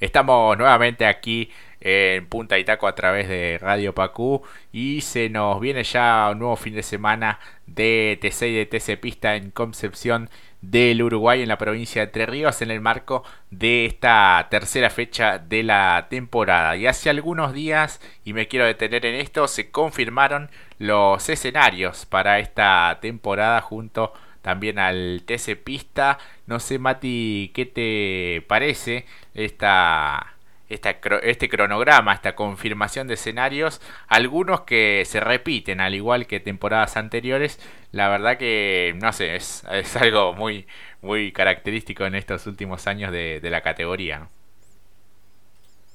Estamos 0.00 0.56
nuevamente 0.56 1.06
aquí 1.06 1.50
en 1.80 2.26
Punta 2.26 2.56
Itaco 2.56 2.86
a 2.86 2.94
través 2.94 3.28
de 3.28 3.58
Radio 3.60 3.94
Pacú 3.94 4.42
y 4.72 5.00
se 5.00 5.28
nos 5.28 5.60
viene 5.60 5.82
ya 5.82 6.28
un 6.30 6.38
nuevo 6.38 6.54
fin 6.54 6.74
de 6.74 6.84
semana 6.84 7.40
de 7.66 8.16
TC 8.20 8.42
y 8.42 8.54
de 8.54 8.66
TC 8.66 9.00
Pista 9.00 9.34
en 9.34 9.50
Concepción 9.50 10.30
del 10.60 11.02
Uruguay 11.02 11.42
en 11.42 11.48
la 11.48 11.58
provincia 11.58 12.02
de 12.02 12.06
Entre 12.06 12.26
Ríos 12.26 12.62
en 12.62 12.70
el 12.70 12.80
marco 12.80 13.24
de 13.50 13.86
esta 13.86 14.46
tercera 14.50 14.88
fecha 14.90 15.38
de 15.38 15.64
la 15.64 16.06
temporada. 16.08 16.76
Y 16.76 16.86
hace 16.86 17.10
algunos 17.10 17.52
días, 17.52 18.00
y 18.24 18.34
me 18.34 18.46
quiero 18.46 18.66
detener 18.66 19.04
en 19.04 19.16
esto, 19.16 19.48
se 19.48 19.70
confirmaron 19.72 20.48
los 20.78 21.28
escenarios 21.28 22.06
para 22.06 22.38
esta 22.38 22.98
temporada 23.00 23.60
junto 23.60 24.12
a 24.14 24.27
también 24.42 24.78
al 24.78 25.22
TC 25.26 25.56
Pista. 25.56 26.18
No 26.46 26.60
sé, 26.60 26.78
Mati, 26.78 27.50
¿qué 27.54 27.66
te 27.66 28.42
parece 28.48 29.06
esta, 29.34 30.34
este 30.68 31.48
cronograma, 31.48 32.12
esta 32.14 32.34
confirmación 32.34 33.08
de 33.08 33.14
escenarios? 33.14 33.80
Algunos 34.08 34.62
que 34.62 35.04
se 35.06 35.20
repiten, 35.20 35.80
al 35.80 35.94
igual 35.94 36.26
que 36.26 36.40
temporadas 36.40 36.96
anteriores. 36.96 37.60
La 37.92 38.08
verdad 38.08 38.38
que, 38.38 38.94
no 39.00 39.12
sé, 39.12 39.36
es, 39.36 39.64
es 39.72 39.96
algo 39.96 40.34
muy, 40.34 40.66
muy 41.02 41.32
característico 41.32 42.04
en 42.06 42.14
estos 42.14 42.46
últimos 42.46 42.86
años 42.86 43.12
de, 43.12 43.40
de 43.40 43.50
la 43.50 43.62
categoría. 43.62 44.28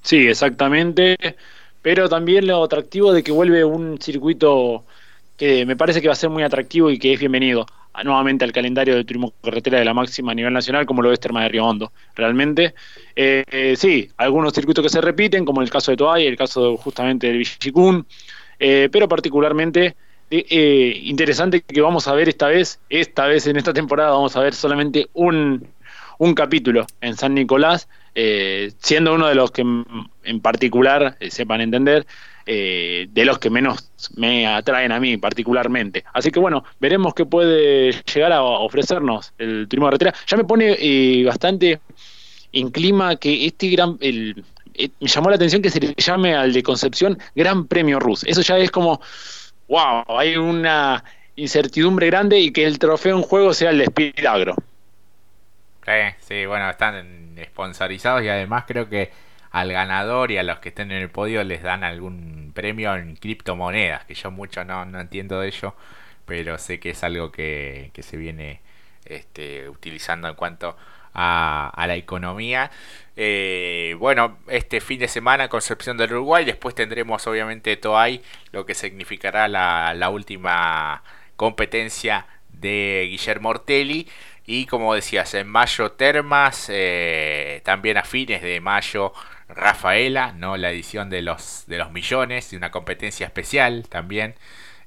Sí, 0.02 0.26
exactamente. 0.28 1.16
Pero 1.82 2.08
también 2.08 2.46
lo 2.46 2.62
atractivo 2.64 3.12
de 3.12 3.22
que 3.22 3.32
vuelve 3.32 3.64
un 3.64 4.00
circuito 4.00 4.86
que 5.36 5.66
me 5.66 5.76
parece 5.76 6.00
que 6.00 6.08
va 6.08 6.12
a 6.14 6.16
ser 6.16 6.30
muy 6.30 6.42
atractivo 6.42 6.90
y 6.90 6.98
que 6.98 7.12
es 7.14 7.20
bienvenido 7.20 7.66
nuevamente 8.02 8.44
al 8.44 8.52
calendario 8.52 8.96
de 8.96 9.04
turismo 9.04 9.32
carretera 9.42 9.78
de 9.78 9.84
la 9.84 9.94
máxima 9.94 10.32
a 10.32 10.34
nivel 10.34 10.52
nacional, 10.52 10.86
como 10.86 11.02
lo 11.02 11.12
es 11.12 11.20
Terma 11.20 11.42
de 11.42 11.48
Río 11.50 11.64
Hondo. 11.64 11.92
Realmente, 12.16 12.74
eh, 13.14 13.44
eh, 13.50 13.74
sí, 13.76 14.10
algunos 14.16 14.52
circuitos 14.52 14.82
que 14.82 14.88
se 14.88 15.00
repiten, 15.00 15.44
como 15.44 15.62
el 15.62 15.70
caso 15.70 15.92
de 15.92 15.96
Toay, 15.96 16.26
el 16.26 16.36
caso 16.36 16.76
justamente 16.76 17.28
del 17.28 17.38
Villicicún, 17.38 18.06
eh, 18.58 18.88
pero 18.90 19.08
particularmente 19.08 19.94
interesante 20.30 21.60
que 21.60 21.80
vamos 21.80 22.08
a 22.08 22.14
ver 22.14 22.28
esta 22.28 22.48
vez, 22.48 22.80
esta 22.88 23.26
vez 23.26 23.46
en 23.46 23.56
esta 23.56 23.72
temporada 23.72 24.10
vamos 24.10 24.34
a 24.34 24.40
ver 24.40 24.52
solamente 24.52 25.08
un, 25.12 25.68
un 26.18 26.34
capítulo 26.34 26.86
en 27.00 27.14
San 27.16 27.34
Nicolás, 27.34 27.88
siendo 28.78 29.14
uno 29.14 29.28
de 29.28 29.36
los 29.36 29.52
que 29.52 29.62
en 29.62 30.40
particular 30.40 31.16
sepan 31.28 31.60
entender 31.60 32.04
eh, 32.46 33.06
de 33.10 33.24
los 33.24 33.38
que 33.38 33.48
menos 33.48 33.90
me 34.16 34.46
atraen 34.46 34.92
a 34.92 35.00
mí 35.00 35.16
particularmente. 35.16 36.04
Así 36.12 36.30
que 36.30 36.40
bueno, 36.40 36.64
veremos 36.78 37.14
qué 37.14 37.24
puede 37.24 37.92
llegar 37.92 38.32
a 38.32 38.42
ofrecernos 38.42 39.32
el 39.38 39.66
turismo 39.68 39.86
de 39.86 39.90
carretera. 39.90 40.14
Ya 40.26 40.36
me 40.36 40.44
pone 40.44 40.76
eh, 40.78 41.24
bastante 41.24 41.80
en 42.52 42.70
clima 42.70 43.16
que 43.16 43.46
este 43.46 43.68
gran... 43.68 43.96
El, 44.00 44.44
eh, 44.74 44.90
me 45.00 45.08
llamó 45.08 45.30
la 45.30 45.36
atención 45.36 45.62
que 45.62 45.70
se 45.70 45.80
le 45.80 45.94
llame 45.96 46.34
al 46.34 46.52
de 46.52 46.62
Concepción 46.62 47.18
Gran 47.34 47.66
Premio 47.66 47.98
Rus. 47.98 48.24
Eso 48.24 48.42
ya 48.42 48.58
es 48.58 48.70
como, 48.70 49.00
wow, 49.68 50.04
hay 50.18 50.36
una 50.36 51.02
incertidumbre 51.36 52.06
grande 52.08 52.38
y 52.38 52.52
que 52.52 52.64
el 52.64 52.78
trofeo 52.78 53.16
en 53.16 53.22
juego 53.22 53.54
sea 53.54 53.70
el 53.70 53.78
de 53.78 53.84
Speed 53.84 54.26
Agro. 54.26 54.54
Sí, 55.84 55.92
sí, 56.20 56.46
bueno, 56.46 56.70
están 56.70 57.36
sponsorizados 57.46 58.22
y 58.22 58.28
además 58.28 58.64
creo 58.66 58.88
que 58.88 59.10
al 59.54 59.70
ganador 59.70 60.32
y 60.32 60.38
a 60.38 60.42
los 60.42 60.58
que 60.58 60.70
estén 60.70 60.90
en 60.90 61.00
el 61.00 61.10
podio 61.10 61.44
les 61.44 61.62
dan 61.62 61.84
algún 61.84 62.50
premio 62.52 62.96
en 62.96 63.14
criptomonedas, 63.14 64.04
que 64.04 64.14
yo 64.14 64.32
mucho 64.32 64.64
no, 64.64 64.84
no 64.84 65.00
entiendo 65.00 65.38
de 65.38 65.46
ello, 65.46 65.76
pero 66.26 66.58
sé 66.58 66.80
que 66.80 66.90
es 66.90 67.04
algo 67.04 67.30
que, 67.30 67.92
se 67.96 68.16
viene 68.16 68.60
este, 69.04 69.68
utilizando 69.68 70.26
en 70.26 70.34
cuanto 70.34 70.76
a, 71.14 71.84
la 71.86 71.94
economía. 71.94 72.72
Eh, 73.14 73.94
bueno, 74.00 74.38
este 74.48 74.80
fin 74.80 74.98
de 74.98 75.06
semana 75.06 75.48
Concepción 75.48 75.96
del 75.98 76.10
Uruguay, 76.14 76.44
después 76.44 76.74
tendremos 76.74 77.24
obviamente 77.28 77.76
Toay, 77.76 78.22
lo 78.50 78.66
que 78.66 78.74
significará 78.74 79.46
la, 79.46 79.94
la 79.94 80.08
última 80.10 81.04
competencia 81.36 82.26
de 82.48 83.06
Guillermo 83.08 83.50
Ortelli. 83.50 84.08
Y 84.46 84.66
como 84.66 84.94
decías, 84.94 85.32
en 85.34 85.48
mayo 85.48 85.92
Termas, 85.92 86.66
eh, 86.70 87.62
también 87.64 87.96
a 87.96 88.02
fines 88.02 88.42
de 88.42 88.60
mayo 88.60 89.12
Rafaela, 89.54 90.32
¿no? 90.32 90.56
la 90.56 90.70
edición 90.70 91.10
de 91.10 91.22
los, 91.22 91.64
de 91.66 91.78
los 91.78 91.90
millones, 91.92 92.50
de 92.50 92.56
una 92.56 92.70
competencia 92.70 93.26
especial 93.26 93.86
también. 93.88 94.34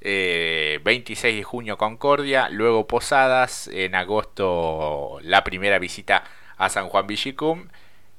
26 0.02 1.24
eh, 1.24 1.38
de 1.38 1.44
junio 1.44 1.78
Concordia, 1.78 2.50
luego 2.50 2.88
Posadas, 2.88 3.68
en 3.68 3.96
agosto 3.96 5.20
la 5.24 5.44
primera 5.44 5.80
visita 5.80 6.24
a 6.58 6.70
San 6.70 6.88
Juan 6.88 7.08
Villicum. 7.08 7.68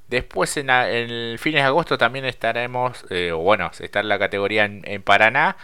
Después 0.08 0.56
en, 0.56 0.70
el 0.70 1.38
fines 1.38 1.62
de 1.62 1.66
agosto 1.66 1.98
también 1.98 2.24
estaremos, 2.24 3.04
eh, 3.10 3.32
bueno, 3.32 3.70
estar 3.78 4.04
la 4.04 4.18
categoría 4.18 4.64
en, 4.64 5.02
Paraná. 5.02 5.56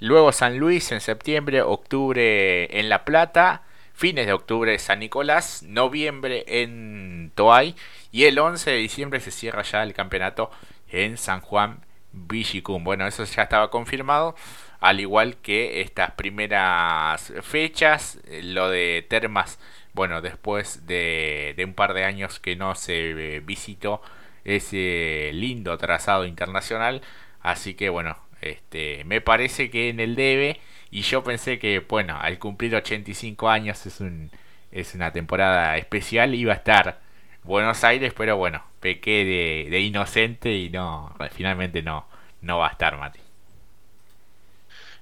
Luego 0.00 0.30
San 0.32 0.58
Luis 0.58 0.92
en 0.92 1.00
septiembre, 1.00 1.62
octubre 1.62 2.78
en 2.78 2.88
La 2.88 3.04
Plata, 3.04 3.62
fines 3.98 4.26
de 4.26 4.32
octubre 4.32 4.78
San 4.78 5.00
Nicolás, 5.00 5.64
noviembre 5.64 6.44
en 6.46 7.32
Toay 7.34 7.74
y 8.12 8.26
el 8.26 8.38
11 8.38 8.70
de 8.70 8.76
diciembre 8.76 9.18
se 9.18 9.32
cierra 9.32 9.62
ya 9.62 9.82
el 9.82 9.92
campeonato 9.92 10.52
en 10.88 11.18
San 11.18 11.40
Juan 11.40 11.80
Villicum. 12.12 12.84
Bueno, 12.84 13.08
eso 13.08 13.24
ya 13.24 13.42
estaba 13.42 13.72
confirmado, 13.72 14.36
al 14.78 15.00
igual 15.00 15.38
que 15.38 15.80
estas 15.80 16.12
primeras 16.12 17.32
fechas, 17.42 18.20
eh, 18.28 18.40
lo 18.44 18.70
de 18.70 19.04
Termas, 19.08 19.58
bueno, 19.94 20.20
después 20.20 20.86
de, 20.86 21.60
un 21.66 21.74
par 21.74 21.92
de 21.92 22.04
años 22.04 22.38
que 22.38 22.54
no 22.54 22.76
se 22.76 23.10
eh, 23.10 23.40
visitó 23.40 24.00
ese 24.44 25.32
lindo 25.34 25.76
trazado 25.76 26.24
internacional, 26.24 27.02
así 27.40 27.74
que 27.74 27.88
bueno, 27.88 28.16
este, 28.42 29.02
me 29.06 29.20
parece 29.20 29.70
que 29.70 29.88
en 29.88 29.98
el 29.98 30.14
debe 30.14 30.60
y 30.90 31.02
yo 31.02 31.22
pensé 31.22 31.58
que, 31.58 31.80
bueno, 31.80 32.18
al 32.20 32.38
cumplir 32.38 32.74
85 32.74 33.48
años 33.48 33.84
es, 33.86 34.00
un, 34.00 34.30
es 34.72 34.94
una 34.94 35.12
temporada 35.12 35.76
especial, 35.76 36.34
iba 36.34 36.52
a 36.52 36.56
estar 36.56 37.00
Buenos 37.44 37.82
Aires, 37.84 38.12
pero 38.16 38.36
bueno, 38.36 38.62
pequé 38.80 39.66
de, 39.70 39.80
inocente 39.80 40.54
y 40.54 40.70
no, 40.70 41.14
finalmente 41.32 41.82
no, 41.82 42.06
no 42.42 42.58
va 42.58 42.68
a 42.68 42.72
estar, 42.72 42.98
Mati. 42.98 43.20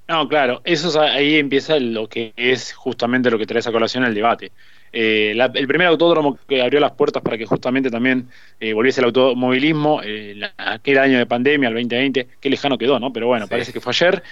No, 0.09 0.29
claro, 0.29 0.61
eso 0.65 1.01
ahí 1.01 1.37
empieza 1.37 1.81
lo 1.81 2.09
que 2.09 2.33
es 2.37 2.73
justamente 2.73 3.31
lo 3.31 3.39
que 3.39 3.47
trae 3.47 3.59
esa 3.59 3.73
colación 3.73 4.05
el 4.05 4.15
debate. 4.15 4.53
Eh, 4.93 5.37
el 5.55 5.67
primer 5.67 5.89
autódromo 5.89 6.39
que 6.49 6.63
abrió 6.63 6.79
las 6.79 6.93
puertas 6.93 7.23
para 7.23 7.37
que 7.37 7.45
justamente 7.45 7.91
también 7.91 8.29
eh, 8.61 8.73
volviese 8.73 9.01
el 9.01 9.07
automovilismo, 9.07 10.01
eh, 10.05 10.41
aquel 10.57 10.99
año 10.99 11.19
de 11.19 11.27
pandemia, 11.27 11.69
el 11.69 11.75
2020, 11.75 12.29
qué 12.41 12.49
lejano 12.49 12.79
quedó, 12.79 13.01
¿no? 13.01 13.13
Pero 13.13 13.27
bueno, 13.27 13.49
parece 13.49 13.73
que 13.73 13.81
fue 13.81 13.91
ayer, 13.91 14.23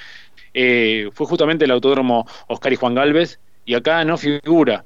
fue 1.13 1.27
justamente 1.27 1.65
el 1.65 1.71
autódromo 1.71 2.27
Oscar 2.49 2.73
y 2.73 2.77
Juan 2.77 2.95
Galvez, 2.95 3.41
y 3.65 3.75
acá 3.75 4.05
no 4.05 4.17
figura. 4.17 4.85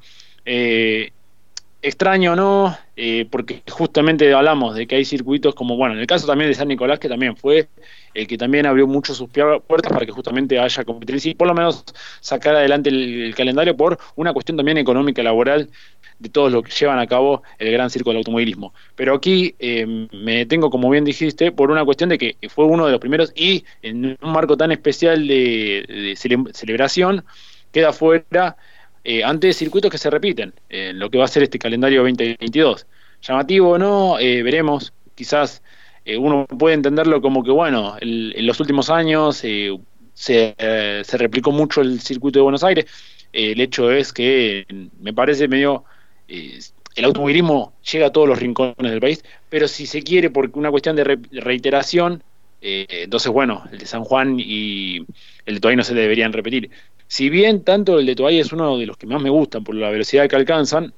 Extraño, 1.82 2.34
¿no? 2.34 2.76
Eh, 2.96 3.26
porque 3.30 3.62
justamente 3.68 4.32
hablamos 4.32 4.74
de 4.74 4.86
que 4.86 4.96
hay 4.96 5.04
circuitos 5.04 5.54
como, 5.54 5.76
bueno, 5.76 5.94
en 5.94 6.00
el 6.00 6.06
caso 6.06 6.26
también 6.26 6.50
de 6.50 6.54
San 6.54 6.68
Nicolás, 6.68 6.98
que 6.98 7.08
también 7.08 7.36
fue 7.36 7.68
el 8.14 8.26
que 8.26 8.36
también 8.36 8.66
abrió 8.66 8.86
mucho 8.86 9.14
sus 9.14 9.28
puertas 9.28 9.92
para 9.92 10.04
que 10.04 10.10
justamente 10.10 10.58
haya 10.58 10.84
competencia 10.84 11.30
y 11.30 11.34
por 11.34 11.46
lo 11.46 11.54
menos 11.54 11.84
sacar 12.20 12.56
adelante 12.56 12.90
el, 12.90 13.32
calendario 13.36 13.76
por 13.76 13.98
una 14.16 14.32
cuestión 14.32 14.56
también 14.56 14.78
económica, 14.78 15.22
laboral, 15.22 15.70
de 16.18 16.28
todos 16.28 16.50
los 16.50 16.64
que 16.64 16.72
llevan 16.72 16.98
a 16.98 17.06
cabo 17.06 17.44
el 17.58 17.70
gran 17.70 17.90
circo 17.90 18.10
del 18.10 18.18
automovilismo. 18.18 18.74
Pero 18.96 19.14
aquí 19.14 19.54
eh, 19.60 20.08
me 20.12 20.38
detengo, 20.38 20.70
como 20.70 20.90
bien 20.90 21.04
dijiste, 21.04 21.52
por 21.52 21.70
una 21.70 21.84
cuestión 21.84 22.08
de 22.08 22.18
que 22.18 22.36
fue 22.48 22.64
uno 22.64 22.86
de 22.86 22.92
los 22.92 23.00
primeros 23.00 23.32
y 23.36 23.64
en 23.82 24.16
un 24.20 24.32
marco 24.32 24.56
tan 24.56 24.72
especial 24.72 25.28
de, 25.28 26.14
celebración 26.52 27.24
queda 27.70 27.92
fuera 27.92 28.56
eh, 29.04 29.22
ante 29.24 29.52
circuitos 29.52 29.90
que 29.90 29.98
se 29.98 30.10
repiten, 30.10 30.52
en 30.68 30.98
lo 30.98 31.10
que 31.10 31.18
va 31.18 31.24
a 31.24 31.28
ser 31.28 31.42
este 31.42 31.58
calendario 31.58 32.00
2022. 32.02 32.86
Llamativo 33.22 33.70
o 33.70 33.78
no, 33.78 34.18
eh, 34.18 34.42
veremos, 34.42 34.92
quizás 35.14 35.62
eh, 36.04 36.16
uno 36.16 36.46
puede 36.46 36.74
entenderlo 36.74 37.20
como 37.20 37.42
que, 37.44 37.50
bueno, 37.50 37.96
en 38.00 38.46
los 38.46 38.60
últimos 38.60 38.90
años 38.90 39.36
se, 39.36 39.78
se, 40.14 40.54
replicó 41.12 41.52
mucho 41.52 41.80
el 41.80 42.00
circuito 42.00 42.38
de 42.38 42.42
Buenos 42.42 42.64
Aires, 42.64 42.86
el 43.32 43.60
hecho 43.60 43.90
es 43.90 44.12
que 44.12 44.66
me 45.00 45.12
parece 45.12 45.48
medio... 45.48 45.84
el 46.28 47.04
automovilismo 47.04 47.74
llega 47.90 48.06
a 48.06 48.12
todos 48.12 48.28
los 48.28 48.38
rincones 48.38 48.90
del 48.90 49.00
país, 49.00 49.24
pero 49.48 49.68
si 49.68 49.86
se 49.86 50.02
quiere 50.02 50.30
por 50.30 50.50
una 50.54 50.70
cuestión 50.70 50.96
de, 50.96 51.18
reiteración, 51.32 52.22
entonces 52.60 53.30
bueno, 53.30 53.64
el 53.70 53.78
de 53.78 53.86
San 53.86 54.04
Juan 54.04 54.36
y 54.40 55.04
el 55.46 55.54
de 55.54 55.60
Toay 55.60 55.76
no 55.76 55.84
se 55.84 55.94
deberían 55.94 56.32
repetir. 56.32 56.70
Si 57.08 57.30
bien 57.30 57.64
tanto 57.64 57.98
el 57.98 58.06
de 58.06 58.14
Toay 58.14 58.38
es 58.38 58.52
uno 58.52 58.76
de 58.76 58.86
los 58.86 58.96
que 58.96 59.06
más 59.06 59.20
me 59.20 59.30
gustan 59.30 59.64
por 59.64 59.74
la 59.74 59.90
velocidad 59.90 60.28
que 60.28 60.36
alcanzan, 60.36 60.92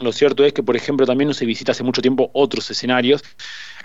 lo 0.00 0.12
cierto 0.12 0.44
es 0.44 0.52
que, 0.52 0.62
por 0.62 0.76
ejemplo, 0.76 1.06
también 1.06 1.28
no 1.28 1.34
se 1.34 1.46
visita 1.46 1.72
hace 1.72 1.84
mucho 1.84 2.02
tiempo 2.02 2.30
otros 2.32 2.68
escenarios, 2.70 3.22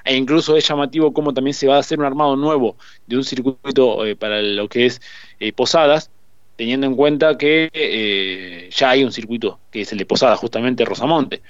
e 0.04 0.16
incluso 0.16 0.58
es 0.58 0.68
llamativo 0.68 1.14
cómo 1.14 1.34
también 1.34 1.54
se 1.54 1.68
va 1.68 1.76
a 1.76 1.80
hacer 1.80 2.00
un 2.00 2.06
armado 2.06 2.36
nuevo 2.36 2.78
de 3.06 3.18
un 3.18 3.24
circuito 3.24 4.06
eh, 4.06 4.16
para 4.16 4.42
lo 4.42 4.68
que 4.68 4.88
es 4.88 5.02
eh, 5.40 5.54
Posadas, 5.54 6.10
teniendo 6.56 6.88
en 6.88 6.96
cuenta 6.96 7.38
que 7.38 7.70
eh, 7.74 8.70
ya 8.72 8.92
hay 8.92 9.04
un 9.04 9.12
circuito 9.12 9.60
que 9.72 9.82
es 9.82 9.92
el 9.92 10.00
de 10.00 10.06
Posadas, 10.06 10.40
justamente 10.40 10.84
Rosamonte. 10.84 11.42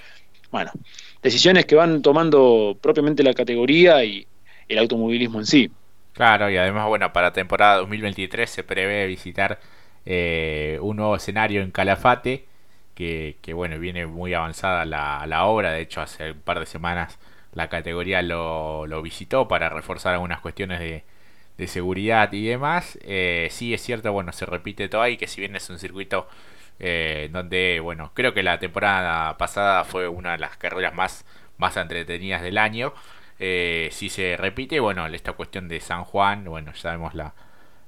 Bueno, 0.51 0.71
decisiones 1.21 1.65
que 1.65 1.75
van 1.75 2.01
tomando 2.01 2.77
propiamente 2.81 3.23
la 3.23 3.33
categoría 3.33 4.03
y 4.03 4.27
el 4.67 4.77
automovilismo 4.77 5.39
en 5.39 5.45
sí. 5.45 5.71
Claro, 6.13 6.49
y 6.49 6.57
además, 6.57 6.87
bueno, 6.87 7.11
para 7.13 7.33
temporada 7.33 7.77
2023 7.77 8.49
se 8.49 8.63
prevé 8.63 9.05
visitar 9.05 9.59
eh, 10.05 10.79
un 10.81 10.97
nuevo 10.97 11.15
escenario 11.15 11.61
en 11.61 11.71
Calafate, 11.71 12.47
que, 12.95 13.35
bueno, 13.53 13.77
viene 13.79 14.05
muy 14.05 14.33
avanzada 14.33 14.85
la, 14.85 15.45
obra, 15.45 15.71
de 15.71 15.81
hecho 15.81 16.01
hace 16.01 16.31
un 16.31 16.41
par 16.41 16.59
de 16.59 16.65
semanas 16.65 17.19
la 17.53 17.69
categoría 17.69 18.21
lo, 18.21 18.87
lo 18.87 19.01
visitó 19.01 19.47
para 19.47 19.69
reforzar 19.69 20.13
algunas 20.13 20.41
cuestiones 20.41 20.79
de, 20.79 21.03
de 21.57 21.67
seguridad 21.67 22.31
y 22.33 22.45
demás. 22.45 22.97
Eh, 23.03 23.47
sí 23.51 23.73
es 23.73 23.81
cierto, 23.81 24.11
bueno, 24.11 24.31
se 24.31 24.45
repite 24.45 24.89
todo 24.89 25.01
ahí, 25.01 25.17
que 25.17 25.27
si 25.27 25.41
bien 25.41 25.55
es 25.55 25.69
un 25.69 25.79
circuito 25.79 26.27
eh, 26.79 27.29
donde, 27.31 27.79
bueno, 27.81 28.11
creo 28.13 28.33
que 28.33 28.43
la 28.43 28.59
temporada 28.59 29.37
pasada 29.37 29.83
fue 29.85 30.07
una 30.07 30.33
de 30.33 30.39
las 30.39 30.57
carreras 30.57 30.93
más, 30.93 31.25
más 31.57 31.77
entretenidas 31.77 32.41
del 32.41 32.57
año. 32.57 32.93
Eh, 33.39 33.89
si 33.91 34.09
se 34.09 34.37
repite, 34.37 34.79
bueno, 34.79 35.05
esta 35.07 35.33
cuestión 35.33 35.67
de 35.67 35.79
San 35.79 36.03
Juan, 36.05 36.45
bueno, 36.45 36.71
ya 36.73 36.79
sabemos 36.81 37.13
la, 37.15 37.33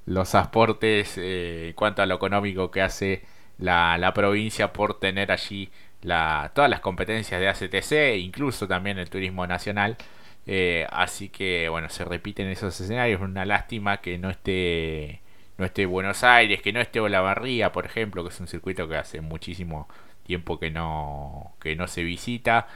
los 0.07 0.36
aportes 0.36 1.18
eh, 1.18 1.68
en 1.69 1.74
cuanto 1.74 2.01
a 2.01 2.06
lo 2.07 2.15
económico 2.15 2.71
que 2.71 2.81
hace 2.81 3.24
la, 3.59 3.98
la 3.98 4.13
provincia 4.13 4.74
por 4.74 5.00
tener 5.00 5.31
allí 5.31 5.69
la, 6.01 6.51
todas 6.56 6.69
las 6.69 6.80
competencias 6.80 7.39
de 7.42 7.50
ACTC, 7.50 8.18
incluso 8.19 8.68
también 8.68 8.98
el 9.00 9.09
turismo 9.09 9.45
nacional. 9.48 9.98
Eh, 10.45 10.88
así 10.92 11.30
que 11.30 11.68
bueno, 11.69 11.89
se 11.89 12.06
repiten 12.06 12.48
esos 12.48 12.80
escenarios. 12.80 13.21
Una 13.21 13.45
lástima 13.45 13.98
que 14.01 14.18
no 14.18 14.30
esté 14.30 15.21
no 15.57 15.65
esté 15.65 15.86
Buenos 15.86 16.24
Aires, 16.24 16.62
que 16.62 16.71
no 16.74 16.80
esté 16.81 17.00
Olavarría, 17.00 17.71
por 17.71 17.86
ejemplo, 17.86 18.24
que 18.24 18.30
es 18.30 18.39
un 18.39 18.48
circuito 18.48 18.88
que 18.88 18.95
hace 18.98 19.21
muchísimo 19.21 19.88
tiempo 20.24 20.59
que 20.59 20.69
no 20.71 21.56
que 21.59 21.75
no 21.75 21.88
se 21.88 22.04
visita. 22.04 22.68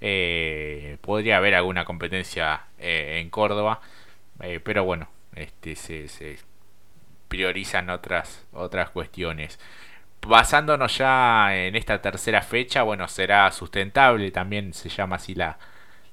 Eh, 0.00 0.98
podría 1.00 1.38
haber 1.38 1.54
alguna 1.54 1.84
competencia 1.84 2.66
eh, 2.78 3.18
en 3.20 3.30
Córdoba, 3.30 3.80
pero 4.64 4.84
bueno, 4.84 5.08
este 5.34 5.76
se 5.76 6.08
priorizan 7.28 7.90
otras 7.90 8.46
otras 8.52 8.90
cuestiones 8.90 9.58
basándonos 10.26 10.98
ya 10.98 11.56
en 11.56 11.76
esta 11.76 12.00
tercera 12.02 12.42
fecha, 12.42 12.82
bueno, 12.82 13.08
será 13.08 13.50
sustentable, 13.52 14.30
también 14.30 14.74
se 14.74 14.88
llama 14.88 15.16
así 15.16 15.34
la, 15.34 15.58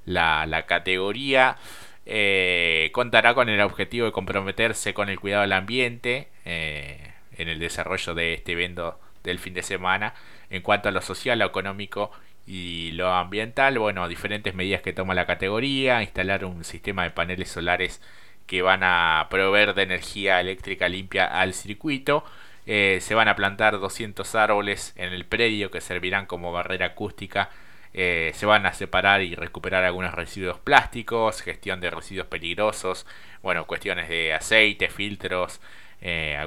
la, 0.06 0.66
categoría. 0.68 1.58
Eh, 2.06 2.90
contará 2.94 3.34
con 3.34 3.50
el 3.50 3.62
objetivo 3.62 4.06
de 4.06 4.12
comprometerse 4.12 4.94
con 4.94 5.10
el 5.10 5.20
cuidado 5.20 5.44
del 5.44 5.54
ambiente 5.54 6.28
eh, 6.46 7.14
en 7.38 7.48
el 7.50 7.60
desarrollo 7.60 8.14
de 8.14 8.34
este 8.34 8.54
evento 8.54 9.00
del 9.24 9.40
fin 9.40 9.54
de 9.54 9.64
semana. 9.64 10.14
En 10.50 10.62
cuanto 10.62 10.90
a 10.90 10.92
lo 10.92 11.02
social, 11.02 11.40
lo 11.40 11.46
económico 11.46 12.12
y 12.46 12.92
lo 12.92 13.14
ambiental, 13.14 13.80
bueno, 13.80 14.08
diferentes 14.08 14.54
medidas 14.54 14.82
que 14.82 14.94
toma 14.94 15.14
la 15.14 15.26
categoría, 15.26 16.02
instalar 16.02 16.46
un 16.46 16.64
sistema 16.64 17.04
de 17.04 17.12
paneles 17.12 17.50
solares 17.50 18.02
que 18.48 18.62
van 18.62 18.82
a 18.84 19.28
proveer 19.30 19.74
de 19.74 19.84
energía 19.84 20.40
eléctrica 20.40 20.90
limpia 20.90 21.26
al 21.26 21.54
circuito. 21.54 22.24
Eh, 22.66 23.00
se 23.02 23.16
van 23.16 23.28
a 23.28 23.36
plantar 23.36 23.80
200 23.80 24.36
árboles 24.36 24.94
en 24.96 25.14
el 25.14 25.26
predio 25.26 25.72
que 25.72 25.82
servirán 25.82 26.26
como 26.26 26.52
barrera 26.52 26.88
acústica 26.88 27.50
eh, 27.94 28.32
se 28.34 28.48
van 28.48 28.66
a 28.66 28.74
separar 28.74 29.22
y 29.22 29.36
recuperar 29.36 29.84
algunos 29.84 30.14
residuos 30.14 30.58
plásticos, 30.60 31.42
gestión 31.42 31.80
de 31.80 31.92
residuos 31.92 32.28
peligrosos, 32.28 33.06
bueno, 33.44 33.68
cuestiones 33.68 34.10
de 34.10 34.34
aceite, 34.34 34.90
filtros, 34.90 35.62
eh, 36.02 36.38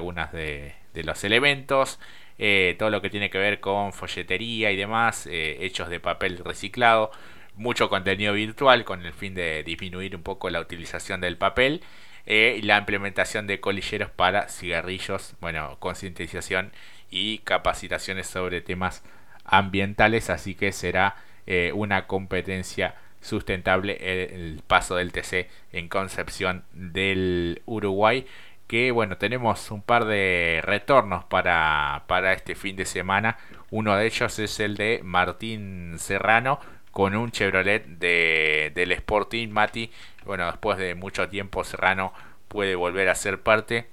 de, 0.93 1.03
los 1.03 1.23
elementos, 1.23 1.99
eh, 2.37 2.75
todo 2.77 2.89
lo 2.89 3.01
que 3.01 3.09
tiene 3.09 3.29
que 3.29 3.37
ver 3.37 3.59
con 3.61 3.93
folletería 3.93 4.71
y 4.71 4.75
demás, 4.75 5.27
hechos 5.31 5.89
de 5.89 5.99
papel 5.99 6.39
reciclado, 6.39 7.11
mucho 7.57 7.89
contenido 7.89 8.33
virtual 8.33 8.85
con 8.85 9.05
el 9.05 9.13
fin 9.13 9.33
de 9.35 9.63
disminuir 9.63 10.15
un 10.15 10.23
poco 10.23 10.49
la 10.49 10.61
utilización 10.61 11.21
del 11.21 11.37
papel. 11.37 11.83
y 12.25 12.61
la 12.61 12.77
implementación 12.77 13.47
de 13.47 13.61
colilleros 13.61 14.11
para 14.11 14.49
cigarrillos, 14.49 15.35
bueno, 15.39 15.77
concientización 15.79 16.71
y 17.09 17.39
capacitaciones 17.39 18.27
sobre 18.27 18.61
temas 18.61 19.03
ambientales, 19.45 20.29
así 20.29 20.55
que 20.55 20.73
será 20.73 21.15
eh, 21.45 21.71
una 21.73 22.07
competencia 22.07 22.95
sustentable 23.21 23.97
el, 24.01 24.61
paso 24.67 24.95
del 24.97 25.11
TC 25.11 25.49
en 25.71 25.87
Concepción 25.87 26.65
del 26.73 27.61
Uruguay 27.65 28.25
que 28.67 28.91
bueno 28.91 29.17
tenemos 29.17 29.71
un 29.71 29.81
par 29.81 30.05
de 30.05 30.59
retornos 30.63 31.23
para, 31.23 32.03
para 32.07 32.33
este 32.33 32.53
fin 32.53 32.75
de 32.75 32.85
semana 32.85 33.37
uno 33.69 33.95
de 33.95 34.05
ellos 34.05 34.37
es 34.39 34.59
el 34.59 34.75
de 34.75 35.01
Martín 35.03 35.95
Serrano 35.97 36.59
con 36.97 37.15
un 37.15 37.29
Chevrolet 37.29 37.85
de, 37.85 38.71
del 38.73 38.91
Sporting 38.91 39.49
Mati 39.49 39.91
bueno 40.25 40.47
después 40.47 40.79
de 40.79 40.95
mucho 40.95 41.29
tiempo 41.29 41.63
Serrano 41.63 42.11
puede 42.47 42.73
volver 42.73 43.07
a 43.09 43.13
ser 43.13 43.39
parte 43.43 43.85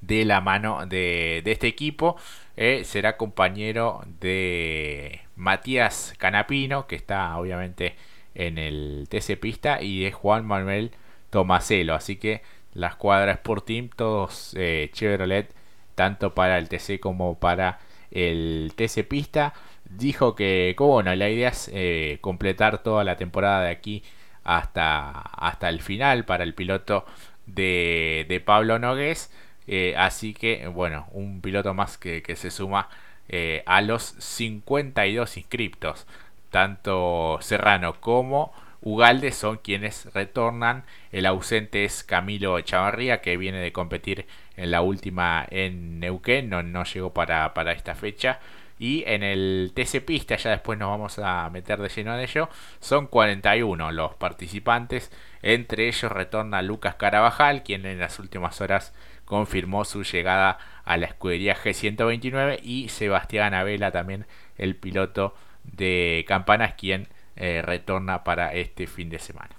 de 0.00 0.24
la 0.24 0.40
mano 0.40 0.86
de, 0.86 1.42
de 1.44 1.52
este 1.52 1.66
equipo 1.66 2.16
eh, 2.56 2.84
será 2.84 3.18
compañero 3.18 4.02
de 4.18 5.20
Matías 5.36 6.14
Canapino, 6.16 6.86
que 6.86 6.96
está 6.96 7.36
obviamente 7.36 7.96
en 8.34 8.56
el 8.56 9.08
TC 9.10 9.38
Pista, 9.38 9.82
y 9.82 10.04
de 10.04 10.12
Juan 10.12 10.46
Manuel 10.46 10.92
Tomaselo. 11.28 11.94
Así 11.94 12.16
que 12.16 12.40
la 12.72 12.88
escuadra 12.88 13.32
Sport 13.32 13.66
Team, 13.66 13.90
todos 13.94 14.54
eh, 14.56 14.88
Chevrolet, 14.94 15.52
tanto 15.94 16.34
para 16.34 16.56
el 16.56 16.70
TC 16.70 16.98
como 16.98 17.38
para 17.38 17.78
el 18.10 18.72
TC 18.74 19.06
Pista. 19.06 19.52
Dijo 19.90 20.34
que, 20.34 20.74
bueno, 20.78 21.14
la 21.14 21.28
idea 21.28 21.50
es 21.50 21.70
eh, 21.72 22.18
completar 22.20 22.82
toda 22.82 23.04
la 23.04 23.16
temporada 23.16 23.62
de 23.62 23.70
aquí 23.70 24.02
hasta, 24.44 25.10
hasta 25.10 25.68
el 25.68 25.80
final 25.80 26.24
para 26.24 26.44
el 26.44 26.54
piloto 26.54 27.06
de, 27.46 28.26
de 28.28 28.40
Pablo 28.40 28.78
Nogués. 28.78 29.30
Eh, 29.66 29.94
así 29.96 30.34
que, 30.34 30.66
bueno, 30.68 31.08
un 31.12 31.40
piloto 31.40 31.74
más 31.74 31.98
que, 31.98 32.22
se 32.36 32.50
suma 32.50 32.88
eh, 33.28 33.62
a 33.66 33.80
los 33.80 34.02
52 34.18 35.36
inscriptos. 35.36 36.06
Tanto 36.50 37.38
Serrano 37.40 38.00
como 38.00 38.52
Ugalde 38.82 39.32
son 39.32 39.58
quienes 39.58 40.12
retornan. 40.14 40.84
El 41.12 41.26
ausente 41.26 41.84
es 41.84 42.04
Camilo 42.04 42.60
Chavarría, 42.60 43.20
que 43.20 43.36
viene 43.36 43.58
de 43.58 43.72
competir 43.72 44.26
en 44.56 44.70
la 44.70 44.80
última 44.82 45.46
en 45.50 46.00
Neuquén, 46.00 46.48
no, 46.48 46.62
no 46.62 46.84
llegó 46.84 47.12
para, 47.12 47.52
para 47.54 47.72
esta 47.72 47.94
fecha. 47.94 48.40
Y 48.78 49.04
en 49.06 49.22
el 49.22 49.72
TC 49.74 50.04
Pista, 50.04 50.36
ya 50.36 50.50
después 50.50 50.78
nos 50.78 50.90
vamos 50.90 51.18
a 51.18 51.48
meter 51.50 51.80
de 51.80 51.88
lleno 51.88 52.14
en 52.14 52.20
ello, 52.20 52.48
son 52.78 53.06
41 53.06 53.90
los 53.92 54.14
participantes. 54.14 55.10
Entre 55.42 55.88
ellos 55.88 56.12
retorna 56.12 56.60
Lucas 56.62 56.96
Carabajal, 56.96 57.62
quien 57.62 57.86
en 57.86 57.98
las 57.98 58.18
últimas 58.18 58.60
horas 58.60 58.92
confirmó 59.24 59.84
su 59.84 60.02
llegada 60.04 60.58
a 60.84 60.96
la 60.96 61.06
escudería 61.06 61.56
G129 61.56 62.60
y 62.62 62.88
Sebastián 62.88 63.54
Abela 63.54 63.90
también 63.90 64.26
el 64.56 64.76
piloto 64.76 65.34
de 65.64 66.24
Campanas 66.28 66.74
quien 66.74 67.08
eh, 67.34 67.62
retorna 67.62 68.24
para 68.24 68.54
este 68.54 68.86
fin 68.86 69.10
de 69.10 69.18
semana. 69.18 69.56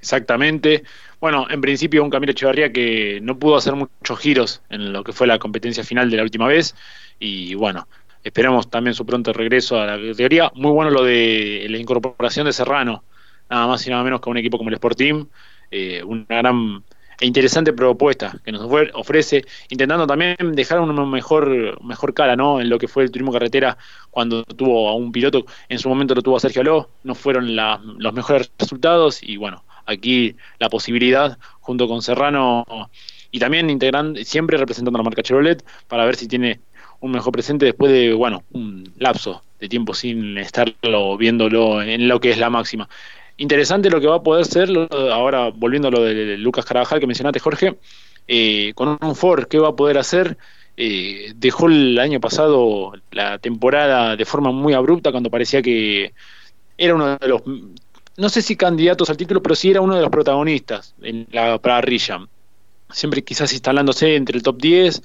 Exactamente. 0.00 0.82
Bueno, 1.20 1.46
en 1.50 1.60
principio 1.60 2.02
un 2.02 2.10
Camilo 2.10 2.32
Echevarría 2.32 2.72
que 2.72 3.20
no 3.22 3.38
pudo 3.38 3.56
hacer 3.56 3.74
muchos 3.74 4.18
giros 4.18 4.62
en 4.70 4.92
lo 4.92 5.04
que 5.04 5.12
fue 5.12 5.26
la 5.26 5.38
competencia 5.38 5.84
final 5.84 6.10
de 6.10 6.16
la 6.16 6.22
última 6.22 6.46
vez 6.46 6.74
y 7.18 7.54
bueno, 7.54 7.86
esperamos 8.24 8.70
también 8.70 8.94
su 8.94 9.04
pronto 9.04 9.32
regreso 9.32 9.78
a 9.78 9.86
la 9.86 9.96
categoría. 9.96 10.50
Muy 10.54 10.72
bueno 10.72 10.90
lo 10.90 11.04
de 11.04 11.66
la 11.68 11.76
incorporación 11.76 12.46
de 12.46 12.52
Serrano, 12.52 13.04
nada 13.50 13.66
más 13.66 13.86
y 13.86 13.90
nada 13.90 14.02
menos 14.02 14.20
que 14.20 14.30
un 14.30 14.38
equipo 14.38 14.56
como 14.56 14.70
el 14.70 14.74
Sport 14.74 14.96
Team, 14.96 15.28
eh, 15.70 16.02
una 16.02 16.24
gran 16.28 16.82
e 17.20 17.26
interesante 17.26 17.74
propuesta 17.74 18.34
que 18.42 18.50
nos 18.50 18.66
ofrece, 18.94 19.44
intentando 19.68 20.06
también 20.06 20.36
dejar 20.52 20.80
una 20.80 21.04
mejor, 21.04 21.78
mejor 21.84 22.14
cara 22.14 22.34
¿no? 22.34 22.62
en 22.62 22.70
lo 22.70 22.78
que 22.78 22.88
fue 22.88 23.02
el 23.04 23.10
turismo 23.10 23.30
carretera 23.30 23.76
cuando 24.10 24.42
tuvo 24.44 24.88
a 24.88 24.94
un 24.94 25.12
piloto, 25.12 25.44
en 25.68 25.78
su 25.78 25.90
momento 25.90 26.14
lo 26.14 26.22
tuvo 26.22 26.38
a 26.38 26.40
Sergio 26.40 26.62
Aló, 26.62 26.88
no 27.04 27.14
fueron 27.14 27.54
los 27.54 28.14
mejores 28.14 28.50
resultados 28.58 29.22
y 29.22 29.36
bueno, 29.36 29.62
aquí 29.90 30.36
la 30.58 30.68
posibilidad 30.68 31.38
junto 31.60 31.88
con 31.88 32.02
Serrano 32.02 32.64
y 33.30 33.38
también 33.38 33.70
integrando, 33.70 34.22
siempre 34.24 34.56
representando 34.56 34.96
a 34.96 35.00
la 35.00 35.04
marca 35.04 35.22
Chevrolet 35.22 35.64
para 35.88 36.04
ver 36.04 36.16
si 36.16 36.26
tiene 36.26 36.60
un 37.00 37.12
mejor 37.12 37.32
presente 37.32 37.64
después 37.64 37.92
de, 37.92 38.12
bueno, 38.12 38.44
un 38.52 38.92
lapso 38.98 39.42
de 39.58 39.68
tiempo 39.68 39.94
sin 39.94 40.36
estarlo 40.38 41.16
viéndolo 41.16 41.82
en 41.82 42.08
lo 42.08 42.20
que 42.20 42.30
es 42.30 42.38
la 42.38 42.50
máxima 42.50 42.88
interesante 43.40 43.88
lo 43.90 44.00
que 44.00 44.06
va 44.06 44.16
a 44.16 44.22
poder 44.22 44.44
ser, 44.44 44.68
ahora 45.10 45.48
volviendo 45.48 45.88
a 45.88 45.90
lo 45.90 46.02
de 46.02 46.36
Lucas 46.36 46.64
Carabajal 46.64 47.00
que 47.00 47.06
mencionaste, 47.06 47.40
Jorge, 47.40 47.78
eh, 48.28 48.72
con 48.74 48.98
un 49.00 49.16
Ford, 49.16 49.46
¿qué 49.46 49.58
va 49.58 49.68
a 49.68 49.76
poder 49.76 49.96
hacer? 49.96 50.36
Eh, 50.76 51.32
dejó 51.36 51.66
el 51.66 51.98
año 51.98 52.20
pasado 52.20 52.92
la 53.10 53.38
temporada 53.38 54.14
de 54.14 54.24
forma 54.26 54.52
muy 54.52 54.74
abrupta 54.74 55.10
cuando 55.10 55.30
parecía 55.30 55.62
que 55.62 56.12
era 56.76 56.94
uno 56.94 57.16
de 57.16 57.28
los, 57.28 57.42
no 58.16 58.28
sé 58.28 58.42
si 58.42 58.56
candidatos 58.56 59.10
al 59.10 59.16
título, 59.16 59.42
pero 59.42 59.54
sí 59.54 59.70
era 59.70 59.80
uno 59.80 59.94
de 59.94 60.02
los 60.02 60.10
protagonistas 60.10 60.94
en 61.02 61.26
la 61.32 61.58
parrilla. 61.58 62.26
Siempre 62.90 63.22
quizás 63.22 63.52
instalándose 63.52 64.16
entre 64.16 64.36
el 64.36 64.42
top 64.42 64.58
10 64.60 65.02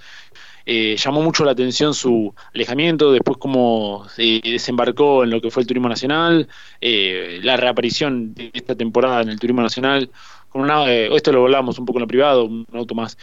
eh, 0.65 0.95
llamó 0.97 1.21
mucho 1.21 1.45
la 1.45 1.51
atención 1.51 1.93
su 1.93 2.33
alejamiento, 2.53 3.11
después 3.11 3.37
cómo 3.37 4.07
se 4.09 4.41
desembarcó 4.43 5.23
en 5.23 5.29
lo 5.29 5.39
que 5.39 5.51
fue 5.51 5.61
el 5.61 5.67
Turismo 5.67 5.87
Nacional, 5.87 6.47
eh, 6.81 7.39
la 7.43 7.55
reaparición 7.55 8.33
de 8.33 8.49
esta 8.53 8.73
temporada 8.75 9.21
en 9.21 9.29
el 9.29 9.39
Turismo 9.39 9.61
Nacional, 9.61 10.09
con 10.49 10.63
una, 10.63 10.91
esto 10.91 11.31
lo 11.31 11.43
hablamos 11.43 11.77
un 11.77 11.85
poco 11.85 11.99
en 11.99 12.01
lo 12.01 12.07
privado, 12.07 12.45
un 12.45 12.65
auto 12.73 12.95
más 12.95 13.17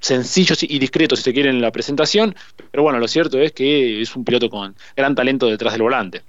sencillo 0.00 0.54
y 0.62 0.78
discreto 0.78 1.14
si 1.14 1.22
se 1.22 1.32
quiere 1.32 1.50
en 1.50 1.60
la 1.60 1.70
presentación, 1.70 2.34
pero 2.70 2.82
bueno, 2.82 2.98
lo 2.98 3.06
cierto 3.06 3.38
es 3.38 3.52
que 3.52 4.00
es 4.02 4.16
un 4.16 4.24
piloto 4.24 4.50
con 4.50 4.74
gran 4.96 5.14
talento 5.14 5.46
detrás 5.46 5.72
del 5.74 5.82
volante. 5.82 6.22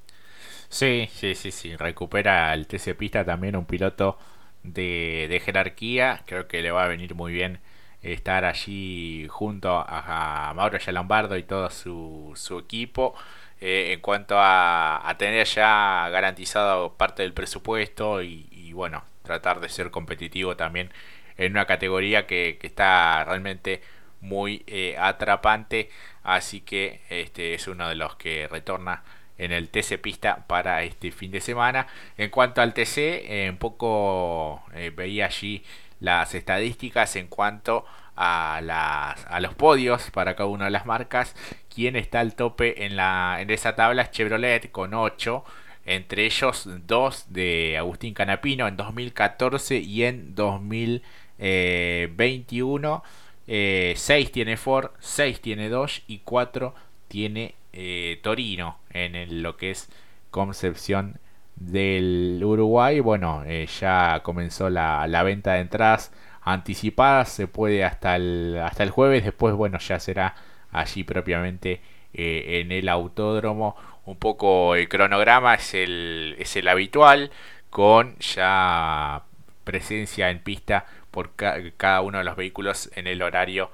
Sí, 0.72 1.10
sí, 1.13 1.36
sí, 1.36 1.51
sí, 1.51 1.75
recupera 1.75 2.54
el 2.54 2.66
TC 2.66 2.96
Pista 2.96 3.25
también 3.25 3.56
un 3.58 3.66
piloto 3.66 4.18
de, 4.63 5.42
jerarquía, 5.44 6.24
creo 6.25 6.48
que 6.48 6.62
le 6.62 6.72
va 6.72 6.86
a 6.86 6.88
venir 6.88 7.13
muy 7.13 7.34
bien 7.34 7.60
estar 8.01 8.46
allí 8.46 9.28
junto 9.30 9.84
a, 9.86 10.54
Mauro 10.56 10.78
Yalombardo 10.80 11.38
y 11.38 11.44
todo 11.44 11.70
su, 11.70 12.32
su 12.36 12.60
equipo. 12.60 13.16
Eh, 13.60 13.94
en 13.94 14.00
cuanto 14.01 14.36
a, 14.40 15.16
tener 15.20 15.46
ya 15.48 16.10
garantizado 16.10 16.94
parte 16.96 17.22
del 17.24 17.34
presupuesto 17.34 18.24
y, 18.24 18.72
bueno, 18.74 19.04
tratar 19.24 19.60
de 19.60 19.70
ser 19.70 19.92
competitivo 19.92 20.56
también 20.58 20.92
en 21.38 21.51
una 21.54 21.66
categoría 21.66 22.25
que, 22.28 22.58
está 22.63 23.24
realmente 23.25 23.82
muy 24.22 24.63
eh, 24.68 24.96
atrapante. 24.98 25.90
Así 26.24 26.62
que 26.62 27.01
este 27.10 27.54
es 27.56 27.68
uno 27.68 27.90
de 27.90 27.96
los 27.96 28.16
que 28.16 28.48
retorna 28.48 29.04
en 29.42 29.52
el 29.52 29.70
TC 29.70 30.00
Pista 30.00 30.46
para 30.48 30.84
este 30.84 31.12
fin 31.12 31.32
de 31.32 31.42
semana. 31.42 31.88
En 32.18 32.30
cuanto 32.30 32.62
al 32.62 32.74
TC, 32.74 32.98
eh, 32.98 33.48
un 33.50 33.58
poco 33.58 34.64
eh, 34.74 34.92
veía 34.96 35.26
allí 35.26 35.64
las 36.00 36.34
estadísticas 36.36 37.16
en 37.16 37.28
cuanto 37.28 37.86
a, 38.16 38.62
las, 38.64 39.26
a 39.26 39.40
los 39.40 39.56
podios 39.56 40.12
para 40.12 40.36
cada 40.36 40.50
una 40.50 40.66
de 40.66 40.72
las 40.72 40.86
marcas. 40.86 41.36
Quien 41.74 41.96
está 41.96 42.20
al 42.20 42.36
tope 42.36 42.86
en, 42.86 42.96
la, 42.96 43.38
en 43.40 43.50
esa 43.50 43.76
tabla 43.76 44.12
Chevrolet 44.12 44.72
con 44.72 44.94
8. 44.94 45.44
Entre 45.86 46.26
ellos 46.26 46.70
dos 46.86 47.26
de 47.30 47.78
Agustín 47.80 48.14
Canapino 48.14 48.68
en 48.68 48.78
2014 48.78 49.78
y 49.78 50.04
en 50.04 50.36
2021. 50.36 53.04
6 53.48 53.48
eh, 53.48 53.96
tiene 54.32 54.58
Ford, 54.58 54.92
6 55.00 55.42
tiene 55.42 55.70
Dodge 55.70 56.04
y 56.08 56.20
4 56.20 56.76
tiene 57.08 57.56
eh, 57.74 58.20
Torino 58.22 58.80
en 58.92 59.42
lo 59.42 59.58
que 59.58 59.72
es 59.72 59.90
Concepción 60.30 61.20
del 61.56 62.42
Uruguay. 62.44 63.00
Bueno, 63.00 63.44
eh, 63.46 63.68
ya 63.80 64.22
comenzó 64.24 64.70
la, 64.70 65.24
venta 65.24 65.54
de 65.54 65.62
entradas 65.62 66.12
anticipadas, 66.42 67.30
se 67.30 67.48
puede 67.48 67.84
hasta 67.84 68.16
el, 68.16 68.60
hasta 68.63 68.84
el 68.84 68.90
jueves, 68.90 69.24
después 69.24 69.54
bueno, 69.56 69.78
ya 69.80 70.00
será 70.00 70.36
allí 70.72 71.04
propiamente 71.04 71.82
eh, 72.13 72.62
en 72.62 72.72
el 72.72 72.90
autódromo. 72.90 73.75
Un 74.06 74.18
poco 74.18 74.75
el 74.75 74.90
cronograma 74.90 75.56
es 75.56 75.74
el, 75.74 76.36
es 76.40 76.56
el 76.56 76.68
habitual, 76.68 77.32
con 77.70 78.18
ya 78.20 79.24
presencia 79.63 80.30
en 80.32 80.40
pista 80.40 80.86
por 81.12 81.32
cada 81.36 82.01
uno 82.01 82.18
de 82.18 82.24
los 82.24 82.36
vehículos 82.36 82.90
en 82.96 83.08
el 83.08 83.22
horario 83.22 83.70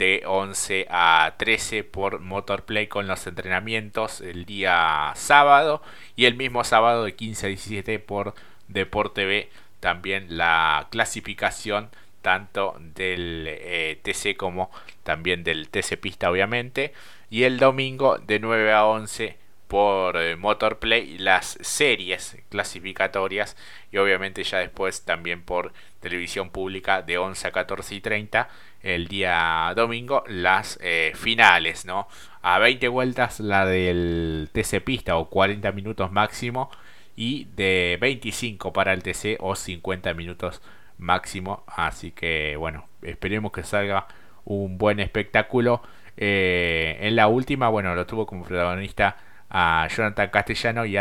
de 0.00 0.22
11 0.24 0.86
a 0.88 1.34
13 1.36 1.84
por 1.84 2.20
Motorplay 2.20 2.86
con 2.86 3.06
los 3.06 3.26
entrenamientos 3.26 4.22
el 4.22 4.46
día 4.46 5.12
sábado 5.14 5.82
y 6.16 6.24
el 6.24 6.36
mismo 6.36 6.64
sábado 6.64 7.04
de 7.04 7.14
15 7.14 7.46
a 7.46 7.48
17 7.50 7.98
por 7.98 8.34
Deporte 8.66 9.26
B 9.26 9.50
también 9.78 10.38
la 10.38 10.88
clasificación 10.90 11.90
tanto 12.22 12.76
del 12.80 13.44
eh, 13.46 14.00
TC 14.02 14.38
como 14.38 14.70
también 15.02 15.44
del 15.44 15.68
TC 15.68 16.00
Pista 16.00 16.30
obviamente. 16.30 16.94
Y 17.28 17.42
el 17.42 17.58
domingo 17.58 18.16
de 18.18 18.38
9 18.40 18.72
a 18.72 18.86
11 18.86 19.36
por 19.70 20.16
eh, 20.16 20.34
Motorplay 20.34 21.16
las 21.18 21.56
series 21.60 22.36
clasificatorias 22.48 23.56
y 23.92 23.98
obviamente 23.98 24.42
ya 24.42 24.58
después 24.58 25.04
también 25.04 25.42
por 25.42 25.72
televisión 26.00 26.50
pública 26.50 27.02
de 27.02 27.18
11 27.18 27.46
a 27.46 27.52
14 27.52 27.94
y 27.94 28.00
30 28.00 28.48
el 28.82 29.06
día 29.06 29.72
domingo 29.76 30.24
las 30.26 30.76
eh, 30.82 31.12
finales, 31.14 31.84
¿no? 31.84 32.08
A 32.42 32.58
20 32.58 32.88
vueltas 32.88 33.38
la 33.38 33.64
del 33.64 34.48
TC 34.52 34.82
Pista 34.82 35.16
o 35.16 35.30
40 35.30 35.70
minutos 35.70 36.10
máximo 36.10 36.68
y 37.14 37.44
de 37.54 37.96
25 38.00 38.72
para 38.72 38.92
el 38.92 39.04
TC 39.04 39.36
o 39.38 39.54
50 39.54 40.14
minutos 40.14 40.62
máximo. 40.98 41.62
Así 41.68 42.10
que 42.10 42.56
bueno, 42.56 42.88
esperemos 43.02 43.52
que 43.52 43.62
salga 43.62 44.08
un 44.44 44.78
buen 44.78 44.98
espectáculo. 44.98 45.80
Eh, 46.16 46.98
en 47.02 47.14
la 47.14 47.28
última, 47.28 47.68
bueno, 47.68 47.94
lo 47.94 48.04
tuvo 48.06 48.26
como 48.26 48.44
protagonista 48.44 49.16
a 49.50 49.88
Jonathan 49.94 50.30
Castellano 50.30 50.86
y, 50.86 50.96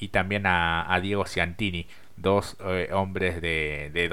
y 0.00 0.08
también 0.08 0.44
a, 0.46 0.98
Diego 1.02 1.24
Ciantini, 1.26 1.86
dos 2.16 2.56
eh, 2.64 2.90
hombres 2.92 3.40
de, 3.40 3.90
de. 3.92 4.08